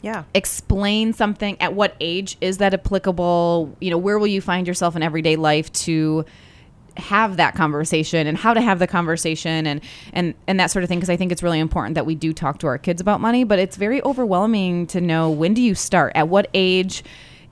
[0.00, 0.24] Yeah.
[0.34, 3.76] explain something at what age is that applicable?
[3.80, 6.24] You know where will you find yourself in everyday life to
[6.96, 9.80] have that conversation and how to have the conversation and
[10.12, 10.98] and and that sort of thing?
[10.98, 13.44] Because I think it's really important that we do talk to our kids about money
[13.44, 16.12] but it's very overwhelming to know when do you start?
[16.14, 17.02] At what age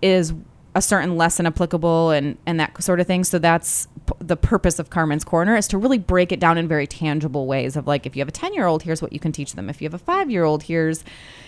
[0.03, 0.33] is
[0.75, 3.25] a certain lesson applicable and and that sort of thing?
[3.25, 3.89] So that's
[4.19, 7.77] the purpose of Carmen's Corner is to really break it down in very tangible ways
[7.77, 9.69] of like if you have a 10 year old here's what you can teach them
[9.69, 11.05] if you have a 5 year old here's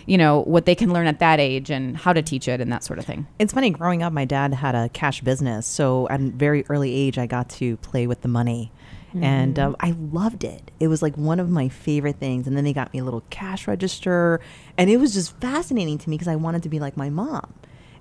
[0.07, 2.73] you know what they can learn at that age and how to teach it and
[2.73, 5.67] that sort of thing It's funny, growing up, my dad had a cash business.
[5.67, 8.73] So at a very early age, I got to play with the money.
[9.21, 10.71] And um, I loved it.
[10.79, 12.47] It was like one of my favorite things.
[12.47, 14.41] And then they got me a little cash register.
[14.77, 17.55] And it was just fascinating to me because I wanted to be like my mom.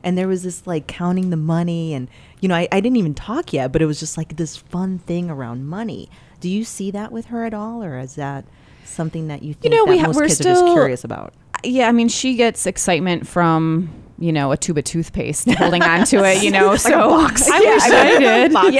[0.08, 1.94] And there was this like counting the money.
[1.94, 2.08] And,
[2.40, 5.00] you know, I, I didn't even talk yet, but it was just like this fun
[5.00, 6.10] thing around money.
[6.40, 7.84] Do you see that with her at all?
[7.84, 8.46] Or is that
[8.86, 11.04] something that you think know, that we ha- most we're kids are just still- curious
[11.04, 11.34] about?
[11.64, 13.90] yeah i mean she gets excitement from
[14.20, 17.50] you know a tube of toothpaste holding on to it you know so a box.
[17.52, 18.74] i Yeah, wish I i did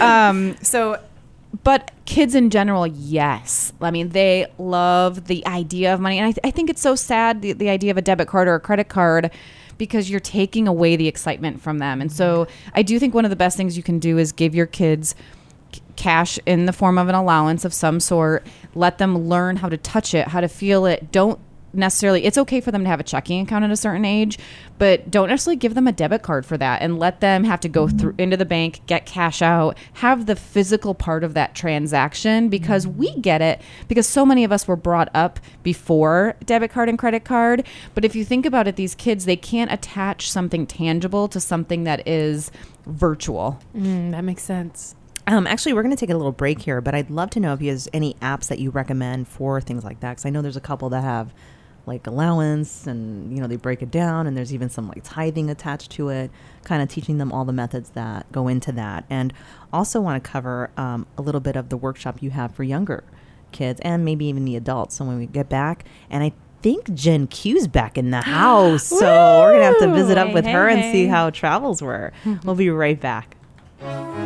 [0.00, 1.00] yeah um so
[1.62, 6.32] but kids in general yes i mean they love the idea of money and i,
[6.32, 8.60] th- I think it's so sad the, the idea of a debit card or a
[8.60, 9.30] credit card
[9.80, 12.02] because you're taking away the excitement from them.
[12.02, 14.54] And so i do think one of the best things you can do is give
[14.54, 15.14] your kids
[15.96, 18.46] cash in the form of an allowance of some sort.
[18.74, 21.10] Let them learn how to touch it how to feel it.
[21.10, 21.40] Don't
[21.72, 24.38] necessarily it's okay for them to have a checking account at a certain age
[24.78, 27.68] but don't necessarily give them a debit card for that and let them have to
[27.68, 32.48] go through into the bank get cash out have the physical part of that transaction
[32.48, 36.88] because we get it because so many of us were brought up before debit card
[36.88, 40.66] and credit card but if you think about it these kids they can't attach something
[40.66, 42.50] tangible to something that is
[42.86, 44.94] virtual Mm, that makes sense.
[45.26, 47.52] Um, actually, we're going to take a little break here, but I'd love to know
[47.52, 50.10] if you have any apps that you recommend for things like that.
[50.12, 51.32] Because I know there's a couple that have
[51.90, 55.50] like allowance and, you know, they break it down, and there's even some like tithing
[55.50, 56.30] attached to it,
[56.64, 59.04] kind of teaching them all the methods that go into that.
[59.10, 59.34] And
[59.72, 63.04] also want to cover um, a little bit of the workshop you have for younger
[63.52, 64.94] kids and maybe even the adults.
[64.96, 68.84] So when we get back, and I think Jen Q's back in the house.
[68.84, 71.82] so we're to have to visit up Hey, with hey, her and see how travels
[71.82, 72.12] were.
[72.44, 73.36] we'll be right back.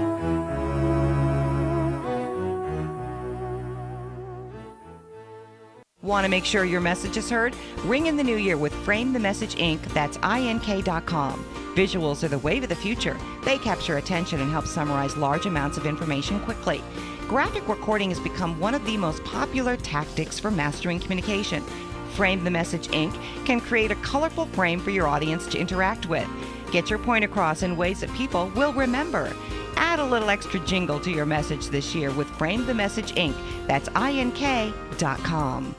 [6.04, 7.56] Want to make sure your message is heard?
[7.78, 9.80] Ring in the new year with Frame the Message Inc.
[9.94, 11.42] That's ink.com.
[11.74, 13.16] Visuals are the wave of the future.
[13.42, 16.82] They capture attention and help summarize large amounts of information quickly.
[17.26, 21.64] Graphic recording has become one of the most popular tactics for mastering communication.
[22.12, 23.18] Frame the Message Inc.
[23.46, 26.28] can create a colorful frame for your audience to interact with.
[26.70, 29.34] Get your point across in ways that people will remember.
[29.76, 33.34] Add a little extra jingle to your message this year with Frame the Message Inc.
[33.66, 35.74] That's ink.com.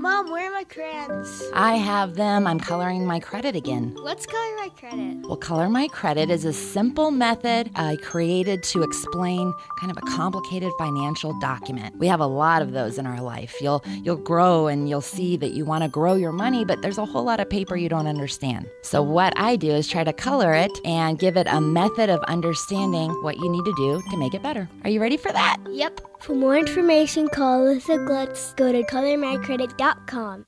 [0.00, 1.42] Mom, where are my crayons?
[1.52, 2.46] I have them.
[2.46, 3.96] I'm coloring my credit again.
[4.00, 5.26] What's color my credit?
[5.26, 10.02] Well, Color My Credit is a simple method I created to explain kind of a
[10.02, 11.98] complicated financial document.
[11.98, 13.56] We have a lot of those in our life.
[13.60, 16.98] You'll you'll grow and you'll see that you want to grow your money, but there's
[16.98, 18.68] a whole lot of paper you don't understand.
[18.82, 22.20] So what I do is try to color it and give it a method of
[22.28, 24.68] understanding what you need to do to make it better.
[24.84, 25.56] Are you ready for that?
[25.68, 26.02] Yep.
[26.20, 28.54] For more information, call Alyssa Glutz.
[28.56, 30.46] Go to colormycredit.com.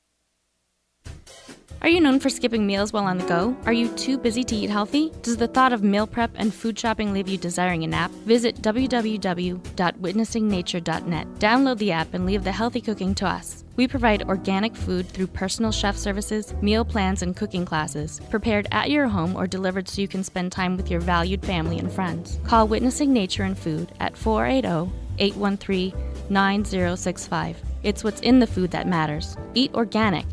[1.83, 3.56] Are you known for skipping meals while on the go?
[3.64, 5.11] Are you too busy to eat healthy?
[5.22, 8.11] Does the thought of meal prep and food shopping leave you desiring a nap?
[8.26, 11.26] Visit www.witnessingnature.net.
[11.38, 13.64] Download the app and leave the healthy cooking to us.
[13.76, 18.90] We provide organic food through personal chef services, meal plans, and cooking classes, prepared at
[18.90, 22.38] your home or delivered so you can spend time with your valued family and friends.
[22.44, 25.92] Call Witnessing Nature and Food at 480 813
[26.30, 27.62] 9065.
[27.83, 29.37] It's what's in the food that matters.
[29.54, 30.26] Eat organic.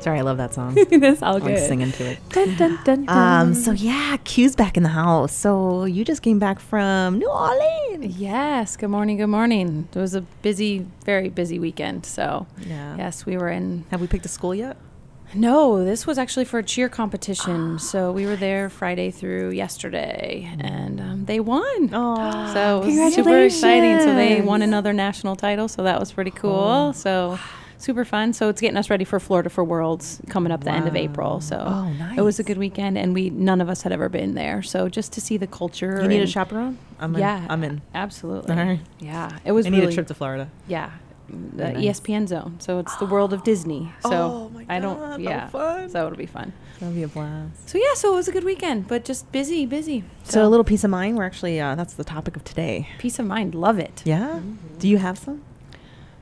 [0.00, 0.74] Sorry, I love that song.
[0.90, 2.18] That's all I'm singing to it.
[2.28, 3.08] Dun, dun, dun.
[3.08, 5.34] Um, so yeah, Q's back in the house.
[5.34, 8.14] So you just came back from New Orleans.
[8.18, 8.76] Yes.
[8.76, 9.16] Good morning.
[9.16, 9.88] Good morning.
[9.94, 12.04] It was a busy, very busy weekend.
[12.04, 12.98] So, Yeah.
[12.98, 13.86] yes, we were in.
[13.90, 14.76] Have we picked a school yet?
[15.34, 17.78] No, this was actually for a cheer competition.
[17.78, 21.90] so we were there Friday through yesterday, and um, they won.
[21.92, 23.98] Oh, So it was super exciting.
[24.00, 25.68] So they won another national title.
[25.68, 26.92] So that was pretty cool.
[26.92, 27.38] So
[27.78, 28.32] super fun.
[28.32, 31.40] So it's getting us ready for Florida for Worlds coming up the end of April.
[31.40, 32.16] So Oh, nice.
[32.18, 34.62] it was a good weekend, and we none of us had ever been there.
[34.62, 36.00] So just to see the culture.
[36.00, 36.78] you need a chaperone?
[37.00, 37.20] I'm in.
[37.20, 37.82] yeah, I'm in.
[37.94, 38.54] Absolutely.
[38.54, 38.80] All right.
[39.00, 40.48] Yeah, it was I need really a trip to Florida.
[40.68, 40.90] yeah,
[41.28, 42.00] the nice.
[42.00, 42.56] ESPN zone.
[42.60, 43.92] So it's the world of Disney.
[44.02, 44.98] So Oh my I don't.
[44.98, 45.88] how Yeah, fun.
[45.88, 46.52] so it'll be fun.
[46.80, 47.68] That'll be a blast.
[47.68, 50.04] So yeah, so it was a good weekend, but just busy, busy.
[50.24, 51.16] So, a little peace of mind.
[51.16, 52.88] We're actually uh, that's the topic of today.
[52.98, 53.54] peace of mind.
[53.54, 54.02] Love it.
[54.04, 54.40] Yeah.
[54.78, 55.42] Do you have some?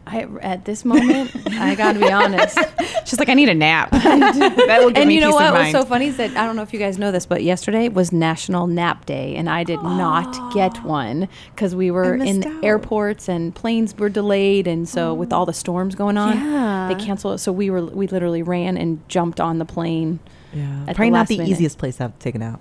[0.07, 2.59] I at this moment, I got to be honest.
[3.07, 3.91] She's like, I need a nap.
[3.91, 6.37] that will give and me you know peace what of was so funny is that
[6.37, 9.49] I don't know if you guys know this, but yesterday was National Nap Day, and
[9.49, 12.65] I did not get one because we were in out.
[12.65, 15.38] airports and planes were delayed, and so with oh.
[15.38, 16.93] all the storms going on, Yeah.
[16.93, 17.38] they canceled it.
[17.38, 20.21] So we were we literally ran and jumped on the plane.
[20.53, 20.83] Yeah.
[20.83, 21.51] At the Probably not the minute.
[21.51, 22.61] easiest place to have taken out.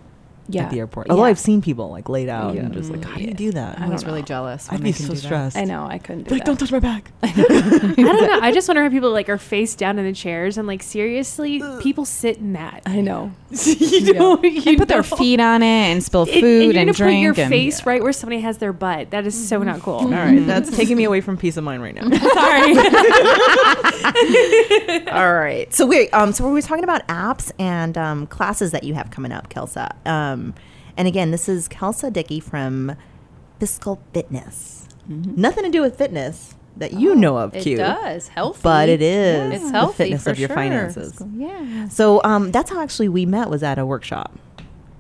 [0.53, 1.09] Yeah, At the airport.
[1.09, 1.29] Although Yeah.
[1.29, 2.61] I've seen people like laid out Yeah.
[2.61, 3.79] and just like, how do you do that?
[3.79, 4.25] I I was don't really know.
[4.27, 4.67] jealous.
[4.71, 5.17] I'd be so do that.
[5.19, 5.57] stressed.
[5.57, 6.45] I know I couldn't do Like, that.
[6.45, 7.11] don't touch my back.
[7.23, 8.39] I don't know.
[8.41, 11.61] I just wonder how people like are face down in the chairs and like seriously,
[11.81, 12.83] people sit in that.
[12.85, 13.31] I know.
[13.65, 16.81] you know, you And put their feet on it and spill It- food and you're
[16.81, 19.11] and, gonna put your and- face right where somebody has their butt.
[19.11, 19.95] That is so not cool.
[19.95, 22.09] All right, that's taking me away from peace of mind right now.
[22.09, 22.77] Sorry.
[25.11, 25.67] All right.
[25.73, 29.11] So wait, um, so we were talking about apps and um, classes that you have
[29.11, 29.93] coming up, Kelsa.
[30.07, 30.40] Um,
[30.97, 32.95] and again, this is Kelsa Dickey from
[33.60, 34.88] Fiscal Fitness.
[35.08, 37.77] Nothing to do with fitness that you know of, Oh, It Q.
[37.77, 40.56] does healthy, But it is It's the healthy fitness for of your sure.
[40.56, 41.21] finances.
[41.36, 41.89] Yeah.
[41.89, 44.32] So um, that's how actually we met was at a workshop.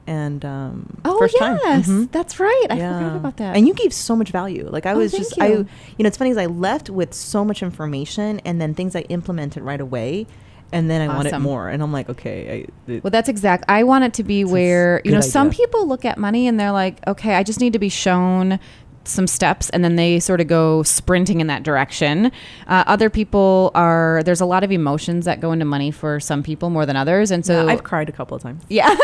[0.07, 1.57] And um, Oh first time.
[1.63, 2.11] yes, Mhm.
[2.11, 2.65] that's right.
[2.69, 2.97] I Yeah.
[2.99, 3.55] forgot about that.
[3.55, 4.67] And you gave so much value.
[4.69, 5.53] Like I Oh, was thank just I you.
[5.97, 9.01] you know, it's funny because I left with so much information and then things I
[9.01, 10.25] implemented right away
[10.71, 11.69] and then I want it more.
[11.69, 13.65] And I'm like, okay, I, it, Well, that's exact.
[13.67, 16.71] I want it to be where you know some people look at money and they're
[16.71, 18.59] like, okay, I just need to be shown
[19.03, 22.31] some steps, and then they sort of go sprinting in that direction.
[22.67, 26.43] Uh, other people are there's a lot of emotions that go into money for some
[26.43, 28.63] people more than others, and so I've cried a couple of times.
[28.69, 28.95] yeah.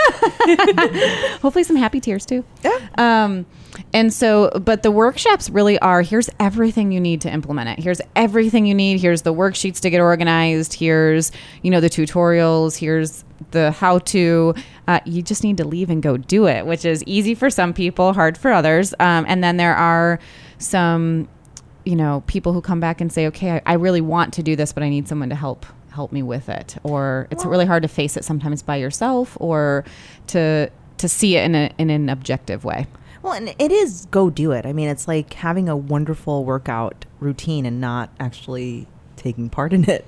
[1.42, 2.44] Hopefully some happy tears too.
[2.64, 2.78] Yeah.
[2.98, 3.46] Um,
[3.94, 7.84] and so, but the workshops really are here's everything you need to implement it.
[7.84, 9.00] Here's everything you need.
[9.00, 10.74] Here's the worksheets to get organized.
[10.74, 11.32] Here's,
[11.62, 12.78] you know, the tutorials.
[12.78, 14.54] Here's the how to.
[14.88, 17.74] Uh, you just need to leave and go do it, which is easy for some
[17.74, 18.94] people, hard for others.
[19.00, 20.20] Um, and then there are
[20.60, 21.28] some
[21.86, 24.58] you know people who come back and say okay I, I really want to do
[24.58, 27.84] this but i need someone to help help me with it or it's really hard
[27.84, 29.86] to face it sometimes by yourself or
[30.28, 32.88] to to see it in, a, in an objective way
[33.22, 34.66] Well, and it is go do it.
[34.66, 39.90] I mean, it's like having a wonderful workout routine and not actually taking part in
[39.90, 40.06] it.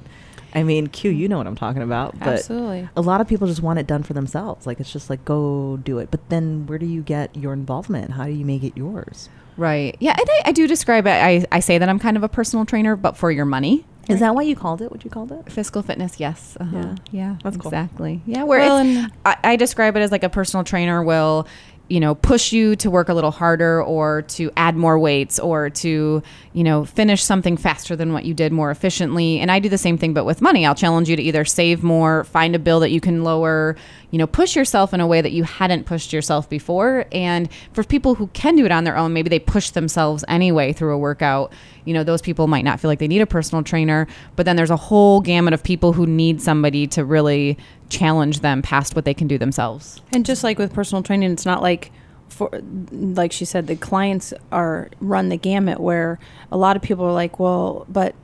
[0.54, 2.18] I mean, Q, you know what I'm talking about.
[2.20, 2.90] But Absolutely.
[2.96, 4.66] a lot of people just want it done for themselves.
[4.68, 6.10] Like it's just like go do it.
[6.12, 8.12] But then where do you get your involvement?
[8.12, 9.30] How do you make it yours?
[9.58, 12.24] right yeah and I, I do describe it I, I say that i'm kind of
[12.24, 14.90] a personal trainer but for your money Is that why you called it?
[14.90, 15.52] What you called it?
[15.52, 16.56] Fiscal fitness, yes.
[16.62, 16.78] Uh-huh.
[16.78, 16.96] Yeah.
[17.12, 17.68] Yeah, That's cool.
[17.70, 18.22] exactly.
[18.26, 21.46] Yeah, where Well, I, I describe it as like a personal trainer will
[21.90, 25.70] you know push you to work a little harder or to add more weights or
[25.70, 26.22] to
[26.54, 29.40] you know finish something faster than what you did more efficiently.
[29.40, 31.84] And i do the same thing but with money i'll challenge you to either save
[31.84, 33.76] more find a bill that you can lower
[34.12, 37.06] you know push yourself in a way that you hadn't pushed yourself before.
[37.12, 40.74] And for people who can do it on their own maybe they push themselves anyway
[40.74, 41.54] through a workout.
[41.86, 44.56] You know those people might not feel like they need a personal trainer but then
[44.56, 47.58] there's a whole gamut of people who need somebody to really
[47.90, 50.02] challenge them past what they can do themselves.
[50.14, 51.92] And just like with personal training, it's not like
[52.30, 52.50] for
[52.92, 56.20] like she said, the clients are run the gamut where
[56.52, 58.16] a lot of people are like, Well, but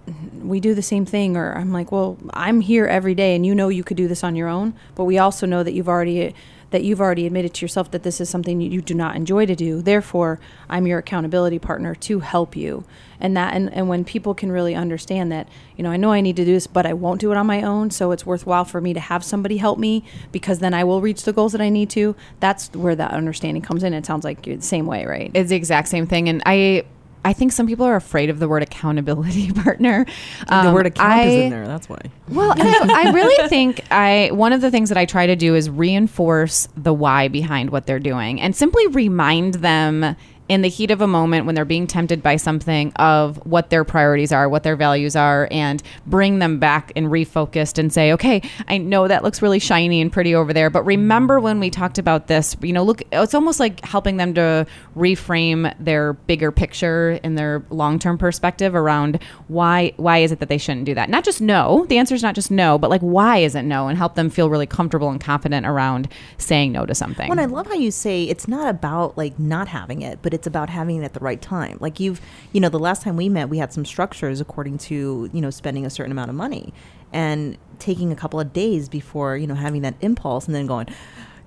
[0.42, 3.56] we do the same thing or I'm like, Well, I'm here every day and you
[3.56, 6.34] know you could do this on your own, but we also know that you've already
[6.76, 9.56] that you've already admitted to yourself that this is something you do not enjoy to
[9.56, 9.82] do.
[9.82, 12.84] Therefore, I'm your accountability partner to help you.
[13.18, 16.20] And that and, and when people can really understand that, you know, I know I
[16.20, 18.66] need to do this, but I won't do it on my own, so it's worthwhile
[18.66, 21.62] for me to have somebody help me because then I will reach the goals that
[21.62, 22.14] I need to.
[22.42, 23.94] That's where that understanding comes in.
[23.94, 25.32] It sounds like you're the same way, right?
[25.34, 26.84] it's the exact same thing and i
[27.26, 30.06] I think some people are afraid of the word accountability partner.
[30.48, 31.68] the Um, word account is in there.
[31.68, 32.00] That's why.
[32.30, 35.56] Well, I, I really think I one of the things that I try to do
[35.56, 40.16] is reinforce the why behind what they're doing and simply remind them
[40.48, 43.84] in the heat of a moment when they're being tempted by something of what their
[43.84, 48.42] priorities are, what their values are, and bring them back and refocused and say, okay,
[48.68, 51.98] I know that looks really shiny and pretty over there, but remember when we talked
[51.98, 57.20] about this, you know, look, it's almost like helping them to reframe their bigger picture
[57.24, 61.10] and their long-term perspective around why, why is it that they shouldn't do that?
[61.10, 63.88] Not just no, the answer is not just no, but like, why is it no?
[63.88, 67.30] And help them feel really comfortable and confident around saying no to something.
[67.30, 70.35] Well, and I love how you say it's not about like not having it, but
[70.36, 71.78] it's about having it at the right time.
[71.80, 72.22] Like you've,
[72.54, 75.50] you know, the last time we met, we had some structures according to, you know,
[75.50, 76.74] spending a certain amount of money
[77.12, 80.88] and taking a couple of days before, you know, having that impulse and then going,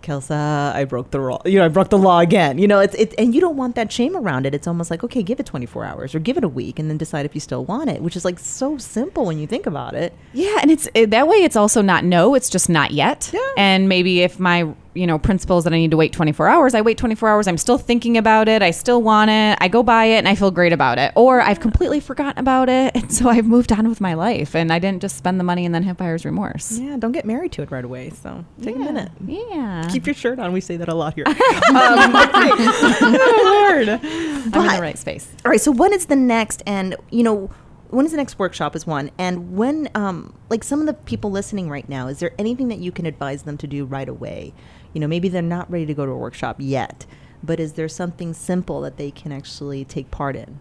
[0.02, 1.42] Kelsa, I broke the law.
[1.44, 2.58] You know, I broke the law again.
[2.58, 4.54] You know, it's it, and you don't want that shame around it.
[4.54, 6.96] It's almost like, okay, give it 24 hours or give it a week, and then
[6.96, 8.00] decide if you still want it.
[8.00, 10.14] Which is like so simple when you think about it.
[10.32, 11.38] Yeah, and it's it, that way.
[11.38, 12.34] It's also not no.
[12.34, 13.30] It's just not yet.
[13.32, 13.40] Yeah.
[13.56, 16.80] And maybe if my you know principles that I need to wait 24 hours, I
[16.80, 17.48] wait 24 hours.
[17.48, 18.62] I'm still thinking about it.
[18.62, 19.58] I still want it.
[19.60, 21.12] I go buy it and I feel great about it.
[21.14, 24.72] Or I've completely forgotten about it, and so I've moved on with my life, and
[24.72, 26.78] I didn't just spend the money and then have buyer's remorse.
[26.78, 28.10] Yeah, don't get married to it right away.
[28.10, 29.10] So take a minute.
[29.26, 29.88] Yeah.
[29.90, 30.52] Keep your shirt on.
[30.52, 31.24] We say that a lot here.
[31.28, 31.34] um,
[31.70, 33.88] oh, Lord.
[33.88, 35.28] I'm in the right space.
[35.44, 35.60] All right.
[35.60, 36.62] So when is the next?
[36.66, 37.50] And you know,
[37.90, 38.76] when is the next workshop?
[38.76, 39.10] Is one.
[39.18, 42.78] And when, um, like some of the people listening right now, is there anything that
[42.78, 44.54] you can advise them to do right away?
[44.92, 47.06] You know, maybe they're not ready to go to a workshop yet,
[47.42, 50.58] but is there something simple that they can actually take part in?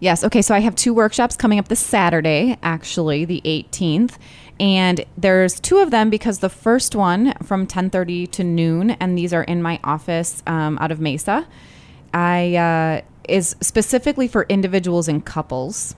[0.00, 0.24] Yes.
[0.24, 0.42] Okay.
[0.42, 4.18] So I have two workshops coming up this Saturday, actually, the 18th.
[4.60, 9.32] And there's two of them because the first one from 10:30 to noon, and these
[9.32, 11.46] are in my office um, out of Mesa.
[12.12, 15.96] I uh, is specifically for individuals and couples.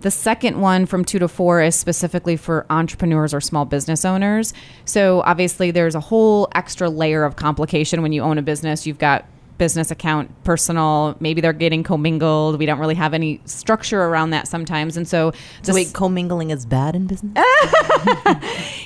[0.00, 4.54] The second one from two to four is specifically for entrepreneurs or small business owners.
[4.84, 8.86] So obviously, there's a whole extra layer of complication when you own a business.
[8.86, 9.26] You've got
[9.58, 11.14] business account, personal.
[11.20, 12.58] Maybe they're getting commingled.
[12.58, 16.64] We don't really have any structure around that sometimes, and so So wait, commingling is
[16.64, 17.36] bad in business?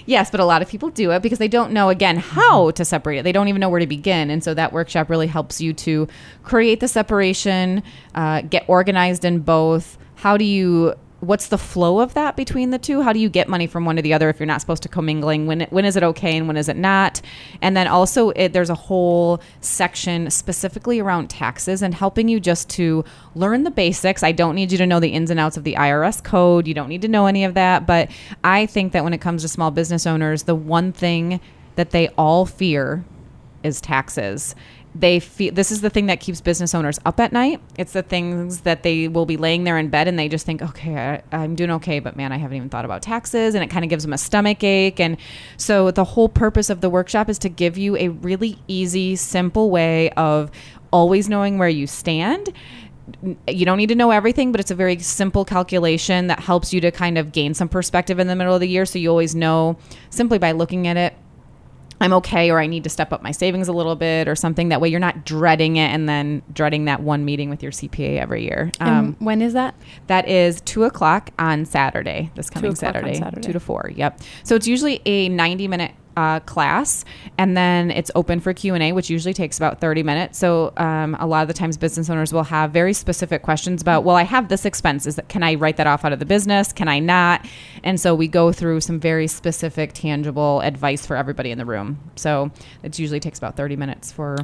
[0.06, 2.84] Yes, but a lot of people do it because they don't know again how to
[2.84, 3.22] separate it.
[3.22, 6.08] They don't even know where to begin, and so that workshop really helps you to
[6.42, 7.82] create the separation,
[8.14, 9.96] uh, get organized in both.
[10.16, 10.94] How do you?
[11.24, 13.02] What's the flow of that between the two?
[13.02, 14.88] How do you get money from one to the other if you're not supposed to
[14.88, 15.46] commingling?
[15.46, 17.20] When when is it okay and when is it not?
[17.62, 22.68] And then also, it, there's a whole section specifically around taxes and helping you just
[22.70, 24.22] to learn the basics.
[24.22, 26.68] I don't need you to know the ins and outs of the IRS code.
[26.68, 27.86] You don't need to know any of that.
[27.86, 28.10] But
[28.42, 31.40] I think that when it comes to small business owners, the one thing
[31.76, 33.04] that they all fear
[33.62, 34.54] is taxes.
[34.94, 37.60] They feel this is the thing that keeps business owners up at night.
[37.76, 40.62] It's the things that they will be laying there in bed and they just think,
[40.62, 43.70] okay, I, I'm doing okay, but man, I haven't even thought about taxes, and it
[43.70, 45.00] kind of gives them a stomach ache.
[45.00, 45.16] And
[45.56, 49.70] so the whole purpose of the workshop is to give you a really easy, simple
[49.70, 50.50] way of
[50.92, 52.52] always knowing where you stand
[53.46, 56.80] you don't need to know everything, but it's a very simple calculation that helps you
[56.80, 58.86] to kind of gain some perspective in the middle of the year.
[58.86, 59.76] So you always know
[60.10, 61.14] simply by looking at it,
[62.00, 64.68] I'm okay, or I need to step up my savings a little bit, or something.
[64.70, 68.18] That way, you're not dreading it and then dreading that one meeting with your CPA
[68.18, 68.72] every year.
[68.80, 69.74] Um, when is that?
[70.06, 72.30] that is two o'clock on Saturday.
[72.34, 73.40] This coming Saturday, Saturday.
[73.40, 73.90] two to four.
[73.94, 74.20] Yep.
[74.42, 77.04] So it's usually a ninety minute uh, class,
[77.38, 80.38] and then it's open for Q and A, which usually takes about thirty minutes.
[80.38, 84.04] So um, a lot of the times, business owners will have very specific questions about,
[84.04, 85.06] well, I have this expense.
[85.06, 86.72] Is that can I write that off out of the business?
[86.72, 87.46] Can I not?
[87.82, 91.98] And so we go through some very specific, tangible advice for everybody in the room.
[92.16, 92.50] So
[92.82, 94.36] it usually takes about thirty minutes for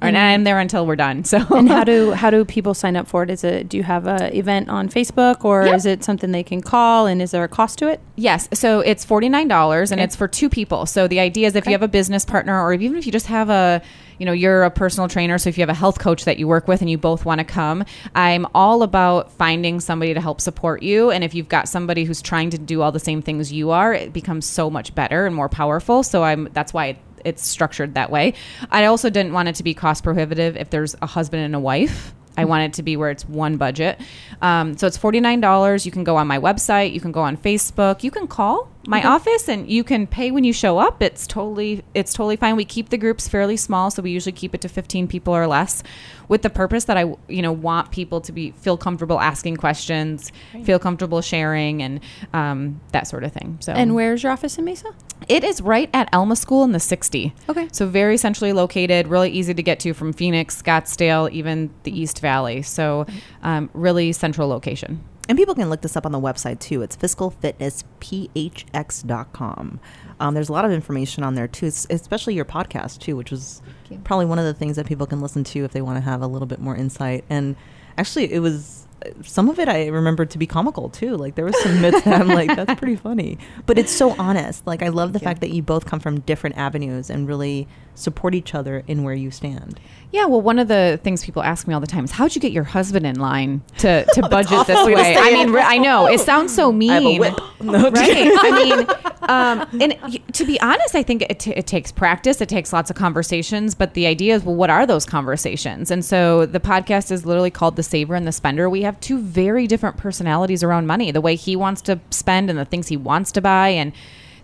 [0.00, 1.24] and I'm there until we're done.
[1.24, 3.30] So and how do how do people sign up for it?
[3.30, 5.74] Is it do you have a event on Facebook or Yep.
[5.76, 7.06] is it something they can call?
[7.06, 8.00] And is there a cost to it?
[8.16, 8.48] Yes.
[8.52, 10.86] So it's $49 and it's for two people.
[10.86, 13.26] So the idea is if you have a business partner or even if you just
[13.26, 13.82] have a,
[14.18, 15.38] you know, you're a personal trainer.
[15.38, 17.38] So if you have a health coach that you work with and you both want
[17.38, 17.84] to come,
[18.14, 21.10] I'm all about finding somebody to help support you.
[21.10, 23.94] And if you've got somebody who's trying to do all the same things you are,
[23.94, 26.02] it becomes so much better and more powerful.
[26.02, 28.34] So I'm, that's why it's structured that way.
[28.70, 31.60] I also didn't want it to be cost prohibitive if there's a husband and a
[31.60, 32.14] wife.
[32.36, 34.00] I want it to be where it's one budget.
[34.40, 35.84] Um, so it's $49.
[35.84, 36.92] You can go on my website.
[36.92, 38.02] You can go on Facebook.
[38.02, 41.00] You can call my office and you can pay when you show up.
[41.00, 42.56] It's totally it's totally fine.
[42.56, 45.46] We keep the groups fairly small, so we usually keep it to 15 people or
[45.46, 45.84] less
[46.26, 50.32] with the purpose that I you know want people to be feel comfortable asking questions,
[50.64, 52.00] feel comfortable sharing and
[52.32, 53.58] um, that sort of thing.
[53.60, 54.92] So And where's your office in Mesa?
[55.28, 57.34] it is right at Alma School in the 60.
[57.48, 57.68] Okay.
[57.72, 62.20] So very centrally located, really easy to get to from Phoenix, Scottsdale, even the East
[62.20, 62.62] Valley.
[62.62, 63.06] So
[63.42, 65.04] um, really central location.
[65.30, 66.82] And people can look this up on the website too.
[66.82, 69.80] It's fiscalfitnessphx.com.
[70.18, 73.62] Um, there's a lot of information on there too, especially your podcast too, which was
[74.02, 76.20] probably one of the things that people can listen to if they want to have
[76.20, 77.24] a little bit more insight.
[77.30, 77.54] And
[77.96, 78.88] actually, it was
[79.22, 81.16] some of it I remember to be comical too.
[81.16, 83.38] Like there was some myths that I'm like, that's pretty funny.
[83.66, 84.66] But it's so honest.
[84.66, 88.34] Like I love the fact that you both come from different avenues and really support
[88.34, 89.78] each other in where you stand.
[90.12, 92.40] Yeah, well, one of the things people ask me all the time is, "How'd you
[92.40, 95.56] get your husband in line to, to budget this way to way?" say I mean,
[95.56, 96.90] I know it sounds so mean.
[96.90, 97.38] I have a whip.
[97.60, 98.32] No, right?
[98.42, 98.86] I mean,
[99.28, 102.40] um, and to be honest, I think it, t- it takes practice.
[102.40, 103.74] It takes lots of conversations.
[103.74, 105.90] But the idea is, well, what are those conversations?
[105.90, 109.20] And so the podcast is literally called "The Saver and the Spender." We have two
[109.20, 111.12] very different personalities around money.
[111.12, 113.92] The way he wants to spend and the things he wants to buy, and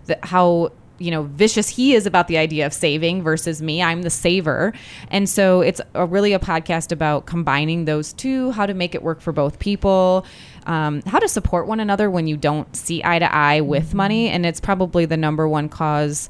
[0.05, 3.83] the, how you know vicious he is about the idea of saving versus me.
[3.83, 4.73] I'm the saver.
[5.09, 9.03] And so it's a, really a podcast about combining those two how to make it
[9.03, 10.25] work for both people
[10.67, 14.27] um, how to support one another when you don't see eye to eye with money.
[14.27, 16.29] And it's probably the number one cause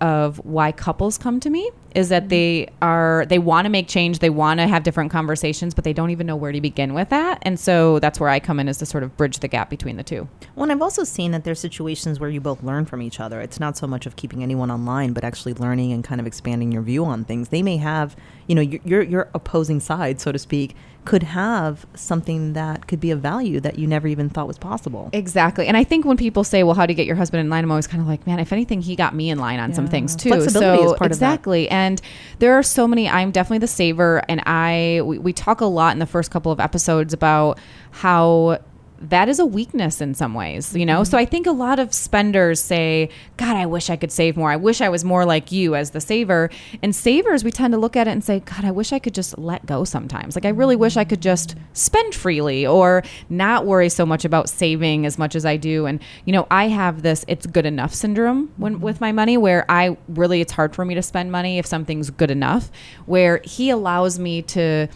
[0.00, 4.18] of why couples come to me is that they are they want to make change
[4.18, 7.08] they want to have different conversations but they don't even know where to begin with
[7.10, 9.70] that and so that's where i come in is to sort of bridge the gap
[9.70, 12.86] between the two Well, and I've also seen that there's situations where you both learn
[12.86, 13.40] from each other.
[13.40, 16.72] It's not so much of keeping anyone online, but actually learning and kind of expanding
[16.72, 17.48] your view on things.
[17.48, 18.16] They may have,
[18.46, 20.74] you know, your your, opposing side, so to speak,
[21.04, 25.10] could have something that could be of value that you never even thought was possible.
[25.12, 25.66] Exactly.
[25.66, 27.64] And I think when people say, well, how do you get your husband in line?
[27.64, 29.88] I'm always kind of like, man, if anything, he got me in line on some
[29.88, 30.28] things too.
[30.30, 31.32] Flexibility so is part of that.
[31.32, 31.68] exactly.
[31.82, 32.00] And
[32.38, 34.22] there are so many, I'm definitely the saver.
[34.28, 37.58] And I, we, we talk a lot in the first couple of episodes about
[37.90, 38.60] how
[39.02, 41.00] that is a weakness in some ways, you know?
[41.00, 41.10] Mm-hmm.
[41.10, 44.50] So I think a lot of spenders say, God, I wish I could save more.
[44.50, 46.50] I wish I was more like you as the saver.
[46.82, 49.14] And savers, we tend to look at it and say, God, I wish I could
[49.14, 50.36] just let go sometimes.
[50.36, 54.48] Like, I really wish I could just spend freely or not worry so much about
[54.48, 55.86] saving as much as I do.
[55.86, 59.64] And, you know, I have this it's good enough syndrome when, with my money where
[59.68, 62.70] I really, it's hard for me to spend money if something's good enough,
[63.06, 64.88] where he allows me to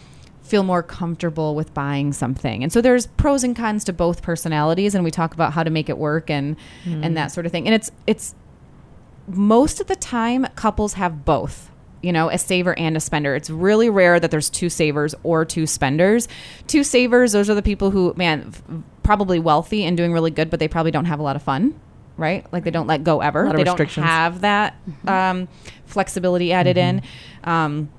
[0.47, 2.63] feel more comfortable with buying something.
[2.63, 5.69] And so there's pros and cons to both personalities and we talk about how to
[5.69, 7.65] make it work and and that sort of thing.
[7.67, 8.33] And it's it's
[9.27, 11.69] most of the time couples have both.
[12.03, 13.35] You know, a saver and a spender.
[13.35, 16.27] It's really rare that there's two savers or two spenders.
[16.67, 18.53] Two savers, those are the people who, man,
[19.01, 21.77] probably wealthy and doing really good, but they probably don't have a lot of fun,
[22.15, 22.45] right?
[22.53, 23.45] Like they don't let go ever.
[23.57, 24.75] They don't have that
[25.07, 25.47] um,
[25.85, 27.01] flexibility added in.
[27.43, 27.89] Um,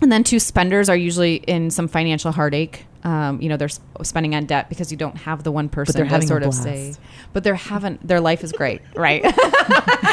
[0.00, 2.86] and then two spenders are usually in some financial heartache.
[3.04, 5.92] Um, you know, they're s- spending on debt because you don't have the one person
[5.94, 6.62] they're to having a sort of blast.
[6.62, 6.94] say,
[7.34, 9.22] but they're having their life is great, right?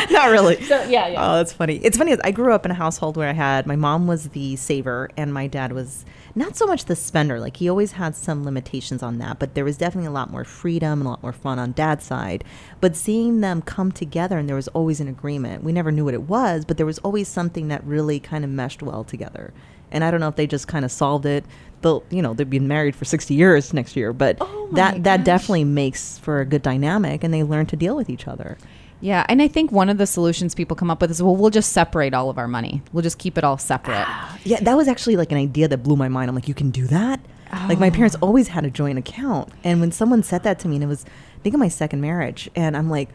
[0.09, 0.61] Not really.
[0.63, 1.15] So, yeah, yeah.
[1.31, 1.77] Oh, that's funny.
[1.77, 2.17] It's funny.
[2.23, 5.33] I grew up in a household where I had my mom was the saver and
[5.33, 6.03] my dad was
[6.35, 7.39] not so much the spender.
[7.39, 10.43] Like he always had some limitations on that, but there was definitely a lot more
[10.43, 12.43] freedom and a lot more fun on dad's side.
[12.81, 15.63] But seeing them come together and there was always an agreement.
[15.63, 18.49] We never knew what it was, but there was always something that really kind of
[18.49, 19.53] meshed well together.
[19.93, 21.43] And I don't know if they just kind of solved it.
[21.81, 25.23] They'll, you know, they've been married for 60 years next year, but oh that that
[25.23, 28.57] definitely makes for a good dynamic and they learn to deal with each other.
[29.01, 31.49] Yeah, and I think one of the solutions people come up with is, well, we'll
[31.49, 32.83] just separate all of our money.
[32.93, 34.05] We'll just keep it all separate.
[34.07, 36.29] Ah, yeah, that was actually like an idea that blew my mind.
[36.29, 37.19] I'm like, you can do that?
[37.67, 38.27] Like my parents oh.
[38.27, 39.49] always had a joint account.
[39.63, 42.01] And when someone said that to me, and it was I think of my second
[42.01, 43.09] marriage, and I'm like,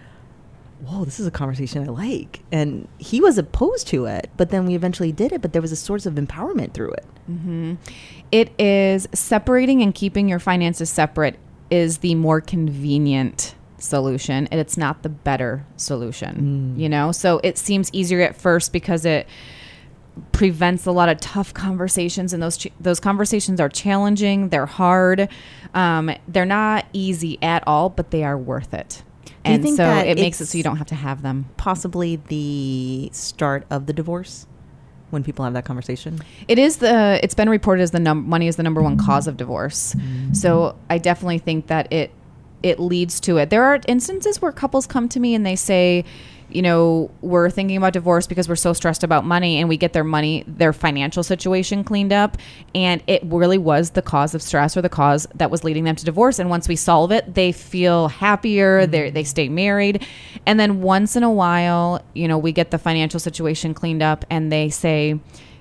[0.85, 2.43] Whoa, this is a conversation I like.
[2.53, 5.73] And he was opposed to it, but then we eventually did it, but there was
[5.73, 7.05] a source of empowerment through it.
[8.31, 11.39] It is separating and keeping your finances separate
[11.71, 17.59] is the more convenient solution and it's not the better solution you know so it
[17.59, 19.29] seems easier at first because it
[20.33, 25.29] prevents a lot of tough conversations and those ch- those conversations are challenging they're hard
[25.75, 29.03] um, they're not easy at all but they are worth it
[29.47, 33.67] and so it makes it so you don't have to have them Possibly the start
[33.71, 34.47] of the divorce
[35.11, 36.21] when people have that conversation.
[36.49, 37.21] It is the.
[37.23, 39.07] It's been reported as the num- money is the number one mm-hmm.
[39.07, 39.95] cause of divorce.
[40.33, 42.11] So I definitely think that it
[42.63, 43.51] it leads to it.
[43.51, 46.05] There are instances where couples come to me and they say,
[46.49, 49.93] you know, we're thinking about divorce because we're so stressed about money, and we get
[49.93, 52.37] their money, their financial situation cleaned up,
[52.75, 55.97] and it really was the cause of stress or the cause that was leading them
[55.97, 56.39] to divorce.
[56.39, 58.83] And once we solve it, they feel happier.
[58.83, 58.91] Mm-hmm.
[58.91, 60.07] They they stay married,
[60.47, 64.25] and then once in a while, you know, we get the financial situation cleaned up,
[64.31, 65.19] and they say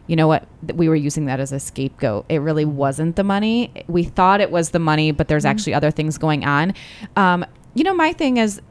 [0.07, 0.47] you know what?
[0.75, 2.25] We were using that as a scapegoat.
[2.29, 2.75] It really mm-hmm.
[2.75, 3.71] wasn't the money.
[3.87, 5.49] We thought it was the money but there's mm-hmm.
[5.49, 6.73] actually other things going on.
[7.15, 7.43] Um,
[7.75, 8.61] you know my thing is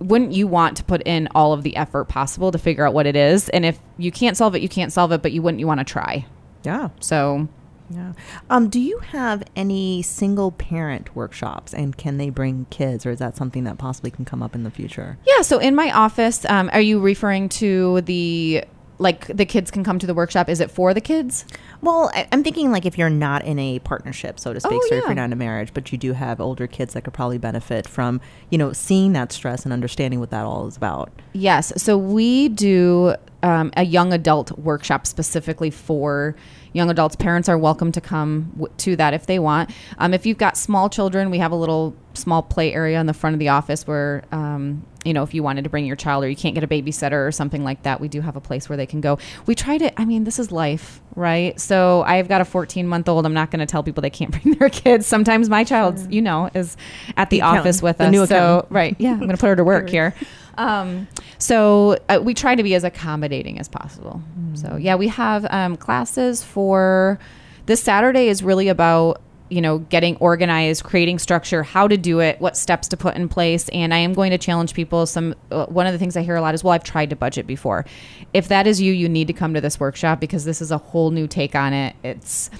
[0.00, 3.06] wouldn't you want to put in all of the effort possible to figure out what
[3.06, 5.60] it is and if you can't solve it you can't solve it but you wouldn't
[5.60, 6.26] you want to try
[6.64, 6.88] Yeah.
[7.00, 7.48] so
[7.90, 8.14] Yeah.
[8.50, 13.18] Um, do you have any single parent workshops and can they bring kids or is
[13.20, 15.18] that something that possibly can come up in the future?
[15.26, 18.64] yeah so in my office um, are you referring to the
[18.98, 21.44] like the kids can come to the workshop is it for the kids
[21.80, 24.86] Well, I, I'm thinking like if you're not in a partnership, so to speak, Oh,
[24.88, 27.12] so if you're not in a marriage, but you do have older kids that could
[27.12, 28.20] probably benefit from,
[28.50, 31.10] you know, seeing that stress and understanding what that all is about.
[31.32, 31.72] Yes.
[31.82, 36.34] So we do um, a young adult workshop specifically for
[36.72, 37.16] young adults.
[37.16, 39.70] Parents are welcome to come w- to that if they want.
[39.98, 43.12] Um, if you've got small children, we have a little small play area in the
[43.12, 46.24] front of the office where, um, you know, if you wanted to bring your child
[46.24, 48.68] or you can't get a babysitter or something like that, we do have a place
[48.68, 49.18] where they can go.
[49.46, 51.58] We try to, I mean, this is life, right?
[51.60, 53.26] So I've got a 14 month old.
[53.26, 55.06] I'm not going to tell people they can't bring their kids.
[55.06, 56.76] Sometimes my child, you know, is
[57.16, 58.12] at the, The office with the us.
[58.12, 58.96] new so, right.
[58.98, 59.12] Yeah.
[59.12, 60.14] I'm going to put her to work here.
[60.56, 64.22] Um, so uh, we try to be as accommodating as possible.
[64.54, 67.18] So yeah, we have um, classes for
[67.66, 69.20] this Saturday is really about
[69.54, 73.28] you know getting organized, creating structure, how to do it, what steps to put in
[73.28, 75.06] place, and I am going to challenge people.
[75.06, 77.16] Some uh, one of the things I hear a lot is, well, I've tried to
[77.16, 77.84] budget before.
[78.32, 80.78] If that is you, you need to come to this workshop because this is a
[80.78, 81.94] whole new take on it.
[82.02, 82.50] It's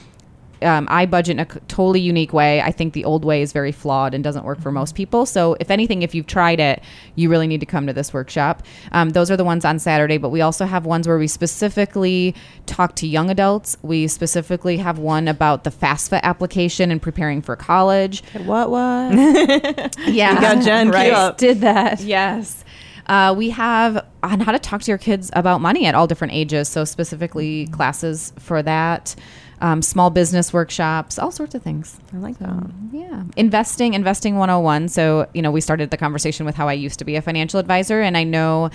[0.63, 2.61] um, I budget in a totally unique way.
[2.61, 5.27] I think the old way is very flawed and doesn't work for most people.
[5.27, 6.83] So, if anything, if you've tried it,
[7.15, 8.63] you really need to come to this workshop.
[8.93, 12.35] Um, those are the ones on Saturday, but we also have ones where we specifically
[12.67, 13.77] talk to young adults.
[13.83, 18.23] We specifically have one about the FAFSA application and preparing for college.
[18.45, 19.15] What what?
[20.07, 21.13] Yeah, got Jen right.
[21.13, 21.39] up.
[21.39, 22.01] Did that.
[22.01, 22.65] Yes.
[23.07, 26.33] Uh, we have on how to talk to your kids about money at all different
[26.33, 26.69] ages.
[26.69, 29.15] So, specifically, classes for that,
[29.61, 31.99] um, small business workshops, all sorts of things.
[32.13, 32.71] I like that.
[32.93, 33.25] Yeah.
[33.37, 34.89] Investing, investing 101.
[34.89, 37.61] So, you know, we started the conversation with how I used to be a financial
[37.61, 38.01] advisor.
[38.01, 38.71] And I know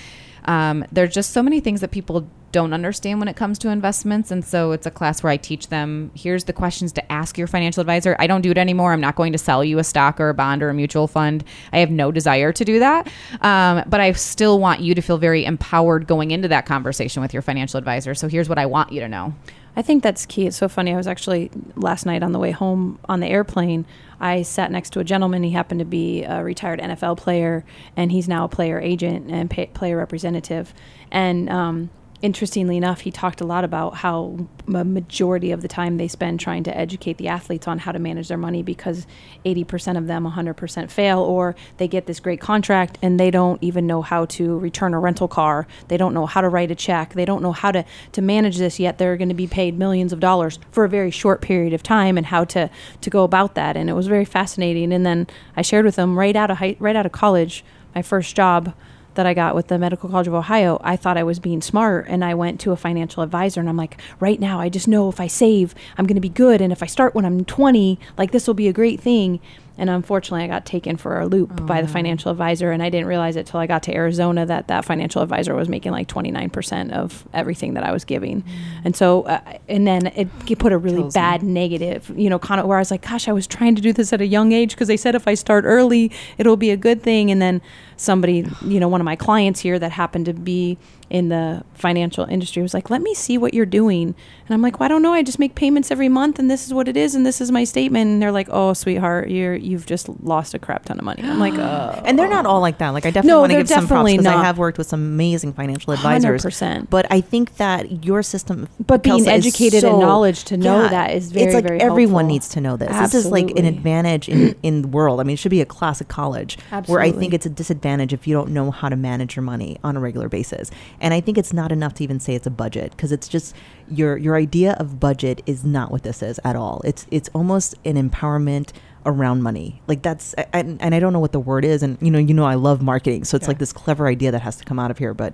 [0.46, 4.32] um, there's just so many things that people don't understand when it comes to investments.
[4.32, 7.48] And so it's a class where I teach them here's the questions to ask your
[7.48, 8.16] financial advisor.
[8.18, 8.92] I don't do it anymore.
[8.92, 11.44] I'm not going to sell you a stock or a bond or a mutual fund.
[11.72, 13.08] I have no desire to do that.
[13.42, 17.34] Um, but I still want you to feel very empowered going into that conversation with
[17.34, 18.16] your financial advisor.
[18.16, 19.36] So here's what I want you to know.
[19.76, 20.48] I think that's key.
[20.48, 20.94] It's so funny.
[20.94, 23.86] I was actually last night on the way home on the airplane.
[24.20, 25.44] I sat next to a gentleman.
[25.44, 27.64] He happened to be a retired NFL player,
[27.96, 30.74] and he's now a player agent and pay, player representative.
[31.12, 31.90] And um,
[32.22, 36.40] interestingly enough, he talked a lot about how a majority of the time they spend
[36.40, 39.08] trying to educate the athletes on how to manage their money because
[39.46, 43.88] 80% of them 100% fail, or they get this great contract and they don't even
[43.88, 45.66] know how to return a rental car.
[45.88, 47.14] They don't know how to write a check.
[47.14, 48.98] They don't know how to, to manage this yet.
[48.98, 52.18] They're going to be paid millions of dollars for a very short period of time
[52.18, 53.78] and how to, to go about that.
[53.78, 54.92] And it was very fascinating.
[54.92, 57.64] And then I shared with them right out of high, right out of college,
[57.96, 58.74] my first job
[59.20, 62.06] that I got with the Medical College of Ohio, I thought I was being smart
[62.08, 65.10] and I went to a financial advisor and I'm like, right now, I just know
[65.10, 66.62] if I save, I'm going to be good.
[66.62, 69.42] And if I start when I'm 20, like this will be a great thing.
[69.80, 72.72] And unfortunately, I got taken for a loop by the financial advisor.
[72.72, 75.70] And I didn't realize it till I got to Arizona that that financial advisor was
[75.70, 78.44] making like 29% of everything that I was giving.
[78.84, 80.28] And so, uh, and then it,
[80.60, 81.10] put a really me.
[81.14, 83.82] bad negative, you know, kind of where I was like, gosh, I was trying to
[83.82, 86.72] do this at a young age because they said if I start early, it'll be
[86.72, 87.32] a good thing.
[87.32, 87.62] And then
[87.96, 90.78] somebody, you know, one of my clients here that happened to be
[91.10, 94.08] in the financial industry was like, let me see what you're doing.
[94.10, 95.14] And I'm like, well, I don't know.
[95.14, 97.16] I just make payments every month and this is what it is.
[97.16, 98.10] And this is my statement.
[98.10, 101.24] And they're like, oh, sweetheart, you're, you've just lost a crap ton of money.
[101.24, 102.02] I'm like, oh.
[102.06, 102.90] And they're not all like that.
[102.90, 105.00] Like I definitely No, want to give some props because I have worked with some
[105.02, 106.44] amazing financial advisors.
[106.44, 106.90] 100%.
[106.90, 110.88] But I think that your system, But being Kelsa, is educated and knowledge to know
[110.88, 112.28] that is very, It's like very everyone helpful.
[112.34, 112.90] needs to know this.
[112.90, 115.20] This is like an advantage in in the world.
[115.20, 116.58] I mean, it should be a classic college
[116.88, 119.78] where I think it's a disadvantage if you don't know how to manage your money
[119.84, 120.70] on a regular basis.
[121.02, 123.56] And I think it's not enough to even say it's a budget because it's just
[123.90, 126.82] your your idea of budget is not what this is at all.
[126.86, 128.72] It's it's almost an empowerment
[129.06, 129.82] around money.
[129.88, 132.34] Like that's and, and I don't know what the word is and you know you
[132.34, 133.24] know I love marketing.
[133.24, 133.50] So it's Yeah.
[133.50, 135.34] like this clever idea that has to come out of here, but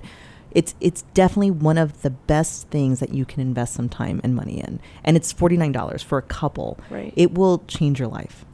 [0.51, 4.35] it's it's definitely one of the best things that you can invest some time and
[4.35, 4.79] money in.
[5.03, 6.77] And it's $49 for a couple.
[6.89, 7.11] Right.
[7.17, 8.45] It will change your life.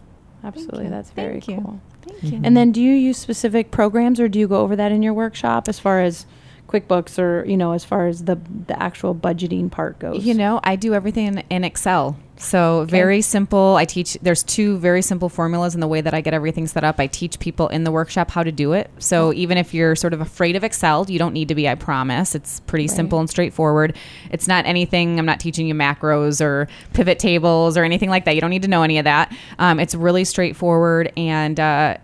[0.43, 0.85] Absolutely.
[0.85, 0.89] you.
[0.89, 1.55] That's very Thank you.
[1.57, 1.81] cool.
[2.01, 2.41] Thank you.
[2.43, 5.13] And then do you use specific programs or do you go over that in your
[5.13, 6.25] workshop as far as
[6.71, 10.25] QuickBooks or, you know, as far as the the actual budgeting part goes?
[10.25, 12.17] You know, I do everything in, in Excel.
[12.37, 13.75] So very simple.
[13.75, 14.17] I teach.
[14.21, 16.99] There's two very simple formulas in the way that I get everything set up.
[16.99, 18.89] I teach people in the workshop how to do it.
[18.97, 21.69] So even if you're sort of afraid of Excel, you don't need to be.
[21.69, 22.33] I promise.
[22.33, 23.95] It's pretty simple and straightforward.
[24.31, 25.19] It's not anything.
[25.19, 28.33] I'm not teaching you macros or pivot tables or anything like that.
[28.33, 29.35] You don't need to know any of that.
[29.59, 31.59] Um, it's really straightforward and.
[31.59, 31.97] Uh,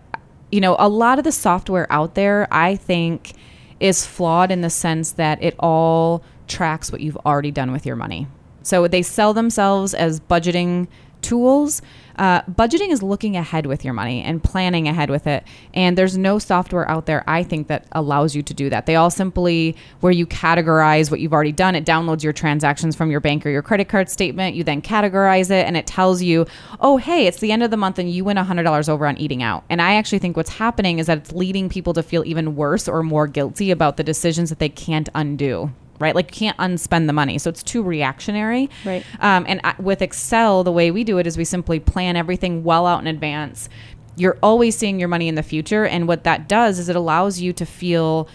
[0.50, 3.34] you know, a lot of the software out there, I think,
[3.80, 7.96] is flawed in the sense that it all tracks what you've already done with your
[7.96, 8.28] money.
[8.64, 10.88] So they sell themselves as budgeting
[11.22, 11.82] tools.
[12.18, 15.44] Uh, budgeting is looking ahead with your money and planning ahead with it.
[15.74, 18.86] And there's no software out there, I think, that allows you to do that.
[18.86, 23.12] They all simply, where you categorize what you've already done, it downloads your transactions from
[23.12, 24.56] your bank or your credit card statement.
[24.56, 26.46] You then categorize it and it tells you,
[26.80, 29.44] oh, hey, it's the end of the month and you win $100 over on eating
[29.44, 29.64] out.
[29.70, 32.88] And I actually think what's happening is that it's leading people to feel even worse
[32.88, 36.16] or more guilty about the decisions that they can't undo right?
[36.16, 37.38] Like you can't unspend the money.
[37.38, 38.70] So it's too reactionary.
[38.86, 39.06] Right.
[39.20, 42.64] Um, and I, with Excel, the way we do it is we simply plan everything
[42.64, 43.70] well out in advance.
[44.16, 45.86] You're always seeing your money in the future.
[45.86, 48.28] And what that does is it allows you to feel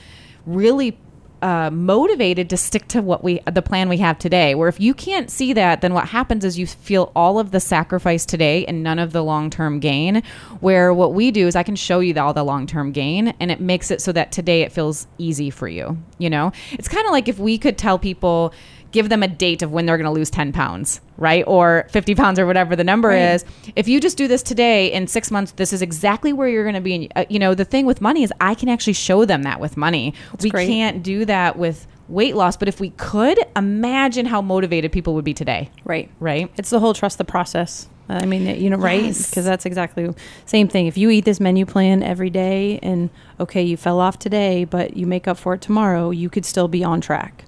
[0.47, 0.99] really
[1.43, 4.95] uh, motivated to stick to what we the plan we have today where if you
[4.95, 8.83] can't see that then what happens is you feel all of the sacrifice today and
[8.83, 10.23] none of the long-term gain
[10.61, 13.61] where what we do is i can show you all the long-term gain and it
[13.61, 16.53] makes it so that today it feels easy for you you know?
[16.71, 18.55] It's kind of like if we could tell people
[18.93, 21.45] give them a date of when they're going to lose 10 pounds, right?
[21.47, 23.35] Or 50 pounds or whatever the number Right.
[23.35, 23.45] is.
[23.75, 26.75] If you just do this today in six months, this is exactly where you're going
[26.75, 26.95] to be.
[26.95, 29.59] And, uh, you know, the thing with money is I can actually show them that
[29.61, 30.15] with money.
[30.41, 30.69] we great.
[30.69, 35.25] can't do that with weight loss, but if we could, imagine how motivated people would
[35.25, 36.11] be today, Right.
[36.21, 36.51] right?
[36.59, 37.89] It's the whole trust the process.
[38.09, 39.05] I mean, you know, right?
[39.05, 39.31] Yes.
[39.31, 40.11] Because that's exactly
[40.45, 40.87] same thing.
[40.87, 43.09] If you eat this menu plan every day, and
[43.41, 46.69] okay, you fell off today, but you make up for it tomorrow, you could still
[46.69, 47.45] be on track.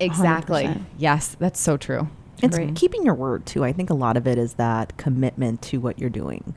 [0.00, 0.64] Exactly.
[0.64, 0.80] 100%.
[0.98, 2.08] Yes, that's so true.
[2.42, 2.74] It's Right.
[2.74, 3.64] keeping your word too.
[3.64, 6.54] I think a lot of it is that commitment to what you're doing.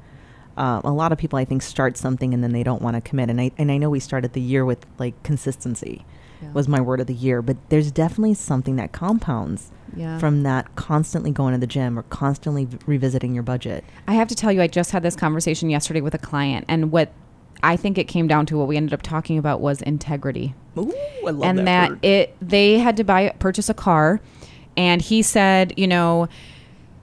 [0.57, 3.01] Um, a lot of people, I think, start something and then they don't want to
[3.01, 3.29] commit.
[3.29, 6.05] And I and I know we started the year with like consistency
[6.53, 10.17] was my word of the year, but there's definitely something that compounds Yeah.
[10.17, 13.83] from that constantly going to the gym or constantly v- revisiting your budget.
[14.07, 16.91] I have to tell you, I just had this conversation yesterday with a client, and
[16.91, 17.11] what
[17.64, 20.55] I think it came down to, what we ended up talking about was integrity.
[20.78, 20.93] Ooh,
[21.26, 24.22] I love and that, it they had to buy purchase a car
[24.78, 26.30] and he said you know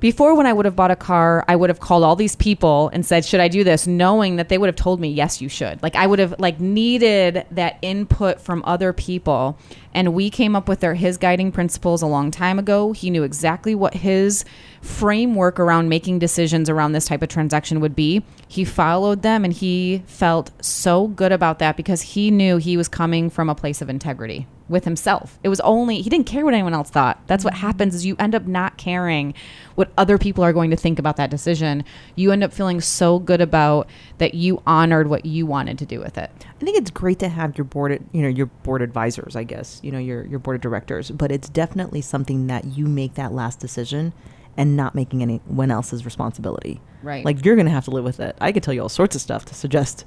[0.01, 2.91] before when i would have bought a car i would have called all these people
[2.93, 3.87] and said should i do this?
[3.87, 5.83] Knowing that they would have told me yes you should.
[5.83, 9.59] Like i would have like needed that input from other people.
[9.95, 12.93] And we came up with their his guiding principles a long time ago.
[12.93, 14.45] He knew exactly what his
[14.81, 18.23] framework around making decisions around this type of transaction would be.
[18.47, 22.89] He followed them and he felt so good about that because he knew he was
[22.89, 25.39] coming from a place of integrity with himself.
[25.43, 27.21] It was only he didn't care what anyone else thought.
[27.27, 27.67] That's what mm-hmm.
[27.67, 29.35] happens is you end up not caring
[29.75, 31.85] what other people are going to think about that decision.
[32.17, 33.89] You end up feeling so good about
[34.19, 36.31] that you honored what you wanted to do with it.
[36.61, 39.81] I think it's great to have your board, you know, your board advisors, I guess,
[39.83, 43.33] you know, your your board of directors, but it's definitely something that you make that
[43.33, 44.13] last decision
[44.59, 46.81] and not making anyone else's responsibility.
[47.03, 47.25] Right.
[47.25, 48.37] Like you're going to have to live with it.
[48.41, 50.05] I could tell you all sorts of stuff to suggest,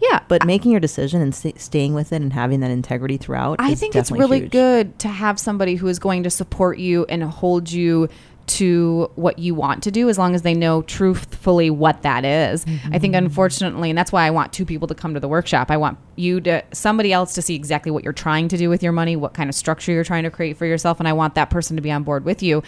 [0.00, 3.56] Yeah, but making your decision and sta staying with it and having that integrity throughout.
[3.58, 4.52] I think it's really huge.
[4.52, 8.08] good to have somebody who is going to support you and hold you
[8.48, 12.64] to what you want to do as long as they know truthfully what that is.
[12.90, 13.26] I think mm-hmm.
[13.26, 15.70] unfortunately and that's why I want two people to come to the workshop.
[15.70, 18.82] I want you to somebody else to see exactly what you're trying to do with
[18.82, 21.34] your money, what kind of structure you're trying to create for yourself and I want
[21.34, 22.62] that person to be on board with you.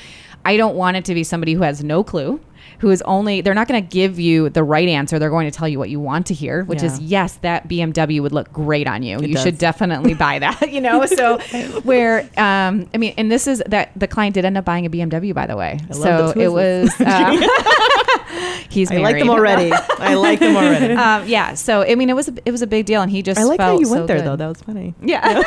[0.44, 2.40] I don't want it to be somebody who has no clue
[2.80, 5.56] who is only they're not going to give you the right answer they're going to
[5.56, 8.86] tell you what you want to hear which is yes that bmw would look great
[8.86, 9.42] on you It you does.
[9.42, 11.38] should definitely buy that you know so
[11.82, 14.90] where um i mean and this is that the client did end up buying a
[14.90, 17.06] bmw by the way I so love the it was twizzlers.
[17.06, 19.72] uh, he's I like them already.
[19.72, 20.94] I like them already.
[20.94, 23.22] um yeah so i mean it was a, it was a big deal and he
[23.22, 24.26] just I like how felt you so went there good.
[24.26, 24.36] though.
[24.36, 24.94] That was funny.
[25.02, 25.42] yeah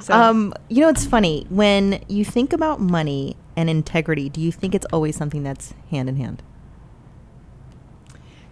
[0.00, 4.28] So- Um, you know, it's funny when you think about money and integrity.
[4.28, 6.42] Do you think it's always something that's hand in hand?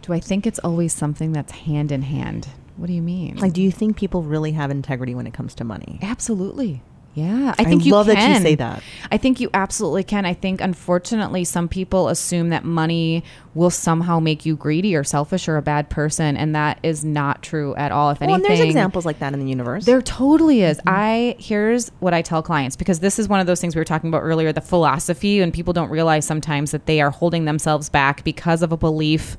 [0.03, 3.36] do i think it's always something that's hand in hand What do you mean?
[3.36, 5.98] Like, do you think people really have integrity when it comes to money?
[6.03, 6.82] Absolutely.
[7.14, 8.82] Yeah, I I think you love that you say that.
[9.10, 10.24] I think you absolutely can.
[10.24, 13.22] I think unfortunately some people assume that money
[13.54, 17.42] will somehow make you greedy or selfish or a bad person, and that is not
[17.42, 18.10] true at all.
[18.10, 19.84] If Well, anything, and there's examples like that in the universe.
[19.84, 20.78] There totally is.
[20.78, 20.88] Mm-hmm.
[20.88, 23.84] I here's what I tell clients because this is one of those things we were
[23.84, 27.90] talking about earlier, the philosophy, and people don't realize sometimes that they are holding themselves
[27.90, 29.36] back because of a belief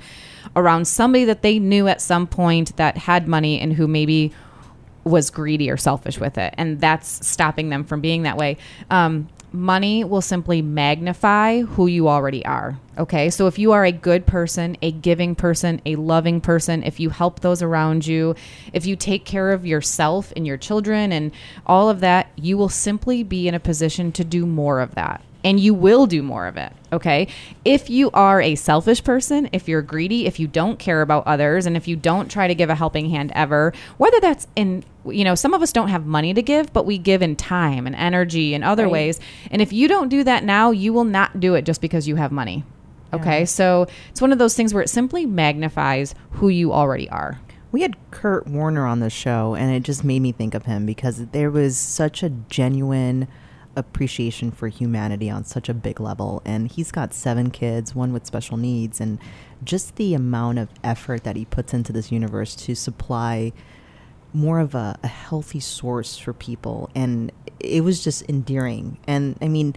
[0.55, 4.31] around somebody that they knew at some point that had money and who maybe
[5.03, 8.57] was greedy or selfish with it, and that's stopping them from being that way.
[8.89, 12.77] Um, money will simply magnify who you already are.
[12.97, 16.99] Okay, so if you are a good person, a giving person, a loving person, if
[16.99, 18.35] you help those around you,
[18.73, 21.31] if you take care of yourself and your children and
[21.65, 25.23] all of that, you will simply be in a position to do more of that.
[25.45, 26.71] And you will do more of it.
[26.93, 27.27] Okay.
[27.65, 31.65] If you are a selfish person, if you're greedy, if you don't care about others,
[31.65, 35.23] and if you don't try to give a helping hand ever, whether that's in, you
[35.23, 37.95] know, some of us don't have money to give, but we give in time and
[37.95, 38.91] energy and other Right.
[38.93, 39.19] ways.
[39.51, 42.15] And if you don't do that now, you will not do it just because you
[42.15, 42.63] have money.
[43.13, 43.45] Okay.
[43.45, 47.39] So it's one of those things where it simply magnifies who you already are.
[47.71, 50.85] We had Kurt Warner on the show, and it just made me think of him
[50.85, 53.27] because there was such a genuine
[53.75, 56.41] appreciation for humanity on such a big level.
[56.45, 59.17] And he's got seven kids, one with special needs, and
[59.63, 63.51] just the amount of effort that he puts into this universe to supply
[64.33, 66.89] more of a, a healthy source for people.
[66.95, 68.97] And it was just endearing.
[69.07, 69.75] And I mean,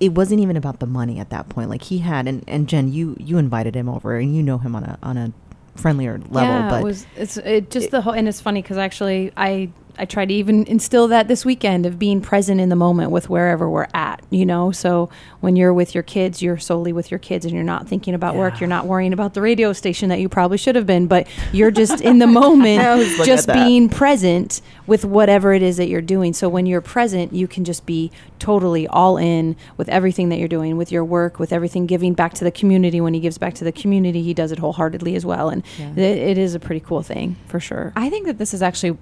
[0.00, 1.70] it wasn't even about the money at that point.
[1.70, 4.74] Like he had, and, and Jen, you you invited him over, and you know him
[4.76, 5.32] on a on a
[5.76, 6.42] friendlier level.
[6.42, 9.70] yeah, but it was it's it just the whole and it's funny because actually I
[9.98, 13.28] I try to even instill that this weekend of being present in the moment with
[13.28, 14.70] wherever we're at, you know.
[14.70, 18.14] So when you're with your kids, you're solely with your kids and you're not thinking
[18.14, 18.60] about work.
[18.60, 21.70] You're not worrying about the radio station that you probably should have been, but you're
[21.70, 25.88] just in the moment, I always look just being present with whatever it is that
[25.88, 26.32] you're doing.
[26.32, 30.48] So when you're present, you can just be totally all in with everything that you're
[30.48, 33.00] doing, with your work, with everything giving back to the community.
[33.00, 35.48] When he gives back to the community, he does it wholeheartedly as well.
[35.48, 37.92] And it, it is a pretty cool thing for sure.
[37.96, 38.96] I think that this is actually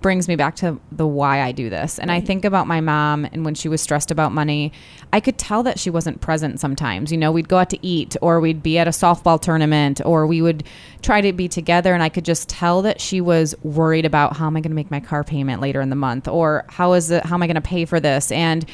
[0.00, 1.98] brings me back to the why I do this.
[1.98, 4.72] And I think about my mom and when she was stressed about money,
[5.12, 7.10] I could tell that she wasn't present sometimes.
[7.10, 10.26] You know, we'd go out to eat or we'd be at a softball tournament or
[10.26, 10.64] we would
[11.02, 14.46] try to be together and I could just tell that she was worried about how
[14.46, 17.10] am I going to make my car payment later in the month or how is
[17.10, 18.30] it how am I going to pay for this?
[18.30, 18.66] And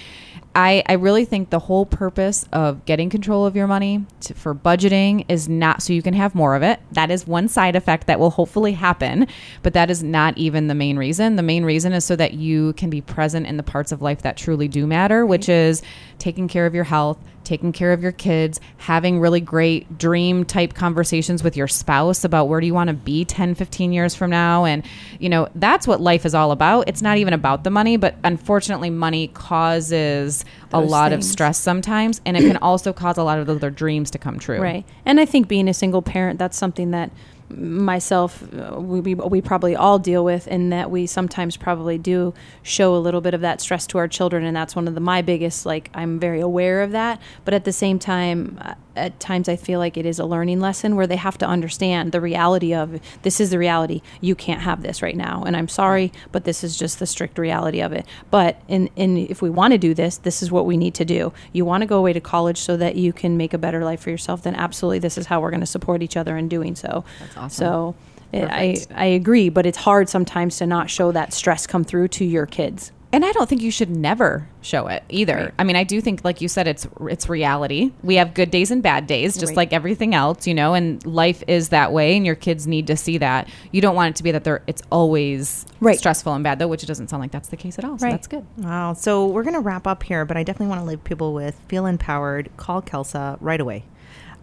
[0.55, 4.55] I, I really think the whole purpose of getting control of your money to, for
[4.55, 6.81] budgeting is not so you can have more of it.
[6.93, 9.29] That is one side effect that will hopefully happen,
[9.63, 11.37] but that is not even the main reason.
[11.37, 14.23] The main reason is so that you can be present in the parts of life
[14.23, 15.81] that truly do matter, which is
[16.23, 20.73] taking care of your health, taking care of your kids, having really great dream type
[20.73, 24.31] conversations with your spouse about where do you want to be 10, 15 years from
[24.31, 24.65] now.
[24.65, 24.85] And,
[25.19, 26.89] you know, that's what life is all about.
[26.89, 31.59] It's not even about the money, but unfortunately, money causes a Those lot of stress
[31.59, 32.21] sometimes.
[32.25, 34.61] And it can also cause a lot of other dreams to come true.
[34.61, 34.87] Right.
[35.05, 37.11] And I think being a single parent, that's something that
[37.53, 42.97] myself, we, we, we probably all deal with, and that we sometimes probably do show
[42.97, 44.45] a little bit of that stress to our children.
[44.45, 47.21] And that's one of the, my biggest, like, I'm very aware of that.
[47.45, 48.59] But at the same time,
[48.97, 52.13] at times I feel like it is a learning lesson where they have to understand
[52.13, 54.03] the reality of this is the reality.
[54.21, 55.45] You can't have this right now.
[55.45, 58.07] And I'm sorry, but this is just the strict reality of it.
[58.31, 61.05] But in, in if we want to do this, this is what we need to
[61.05, 61.33] do.
[61.53, 64.01] You want to go away to college so that you can make a better life
[64.01, 66.75] for yourself, then absolutely this is how we're going to support each other in doing
[66.75, 67.05] so.
[67.21, 67.51] That's awesome.
[67.51, 67.95] So
[68.33, 72.09] it, I, I agree, but it's hard sometimes to not show that stress come through
[72.09, 72.93] to your kids.
[73.15, 75.53] And I don't think you should never show it either.
[75.59, 77.93] I mean, I do think, like you said, it's it's reality.
[78.03, 79.57] We have good days and bad days, just Right.
[79.59, 80.73] like everything else, you know.
[80.73, 83.49] And life is that way, and your kids need to see that.
[83.71, 85.99] You don't want it to be that they're it's always Right.
[85.99, 87.99] stressful and bad, though, which it doesn't sound like that's the case at all.
[87.99, 88.13] So Right.
[88.13, 88.47] that's good.
[88.57, 88.95] Wow.
[88.95, 91.61] So we're going to wrap up here, but I definitely want to leave people with
[91.69, 92.49] feel empowered.
[92.57, 93.85] Call Kelsa right away.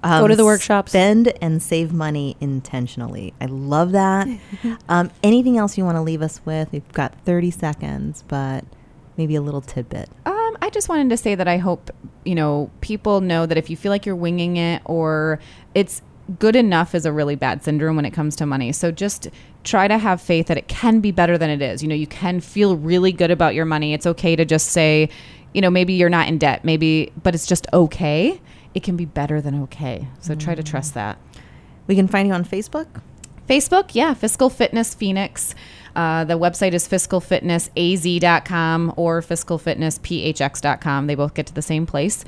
[0.04, 0.92] Um, Go to the workshops.
[0.92, 3.34] Spend and save money intentionally.
[3.42, 4.28] I love that.
[4.90, 6.72] um, anything else you want to leave us with?
[6.72, 8.64] We've got 30 seconds, but
[9.18, 10.10] maybe a little tidbit.
[10.26, 11.92] Um, I just wanted to say that I hope
[12.24, 15.40] you know people know that if you feel like you're winging it or
[15.76, 16.02] it's
[16.38, 18.72] good enough is a really bad syndrome when it comes to money.
[18.72, 19.30] So just
[19.64, 21.82] try to have faith that it can be better than it is.
[21.82, 23.94] You know, you can feel really good about your money.
[23.94, 25.10] It's okay to just say,
[25.54, 28.40] you know, maybe you're not in debt, maybe, but it's just okay.
[28.74, 30.08] It can be better than okay.
[30.20, 31.18] So try to trust that.
[31.88, 32.88] We can find you on Facebook.
[33.48, 35.56] Facebook, yeah, Fiscal Fitness Phoenix.
[35.96, 41.08] Uh, the website is fiscalfitnessaz.com or fiscalfitnesspHX.com.
[41.08, 42.24] They both get to the same place.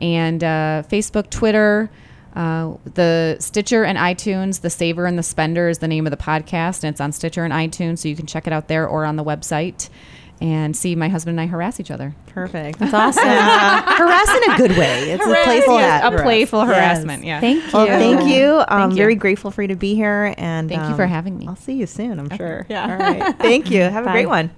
[0.00, 1.90] And uh, Facebook, Twitter,
[2.36, 6.18] Uh, the Stitcher and iTunes, The Saver and the Spender is the name of the
[6.18, 9.06] podcast, and it's on Stitcher and iTunes, so you can check it out there or
[9.06, 9.88] on the website
[10.40, 12.14] and see my husband and I harass each other.
[12.26, 12.78] Perfect.
[12.78, 13.22] That's awesome.
[13.26, 15.10] Harass in a good way.
[15.12, 16.68] It's Harass, a playful yes, hat- a playful Yes.
[16.68, 17.40] harassment, yeah.
[17.40, 17.70] Thank you.
[17.72, 18.62] Well, thank you.
[18.68, 18.96] I'm you.
[18.96, 21.46] very grateful for you to be here, and Thank you for um, having me.
[21.48, 22.18] I'll see you soon.
[22.18, 22.66] I'm sure.
[22.68, 22.90] Yeah.
[22.90, 23.38] All right.
[23.38, 23.80] Thank you.
[23.80, 24.50] Have a great one.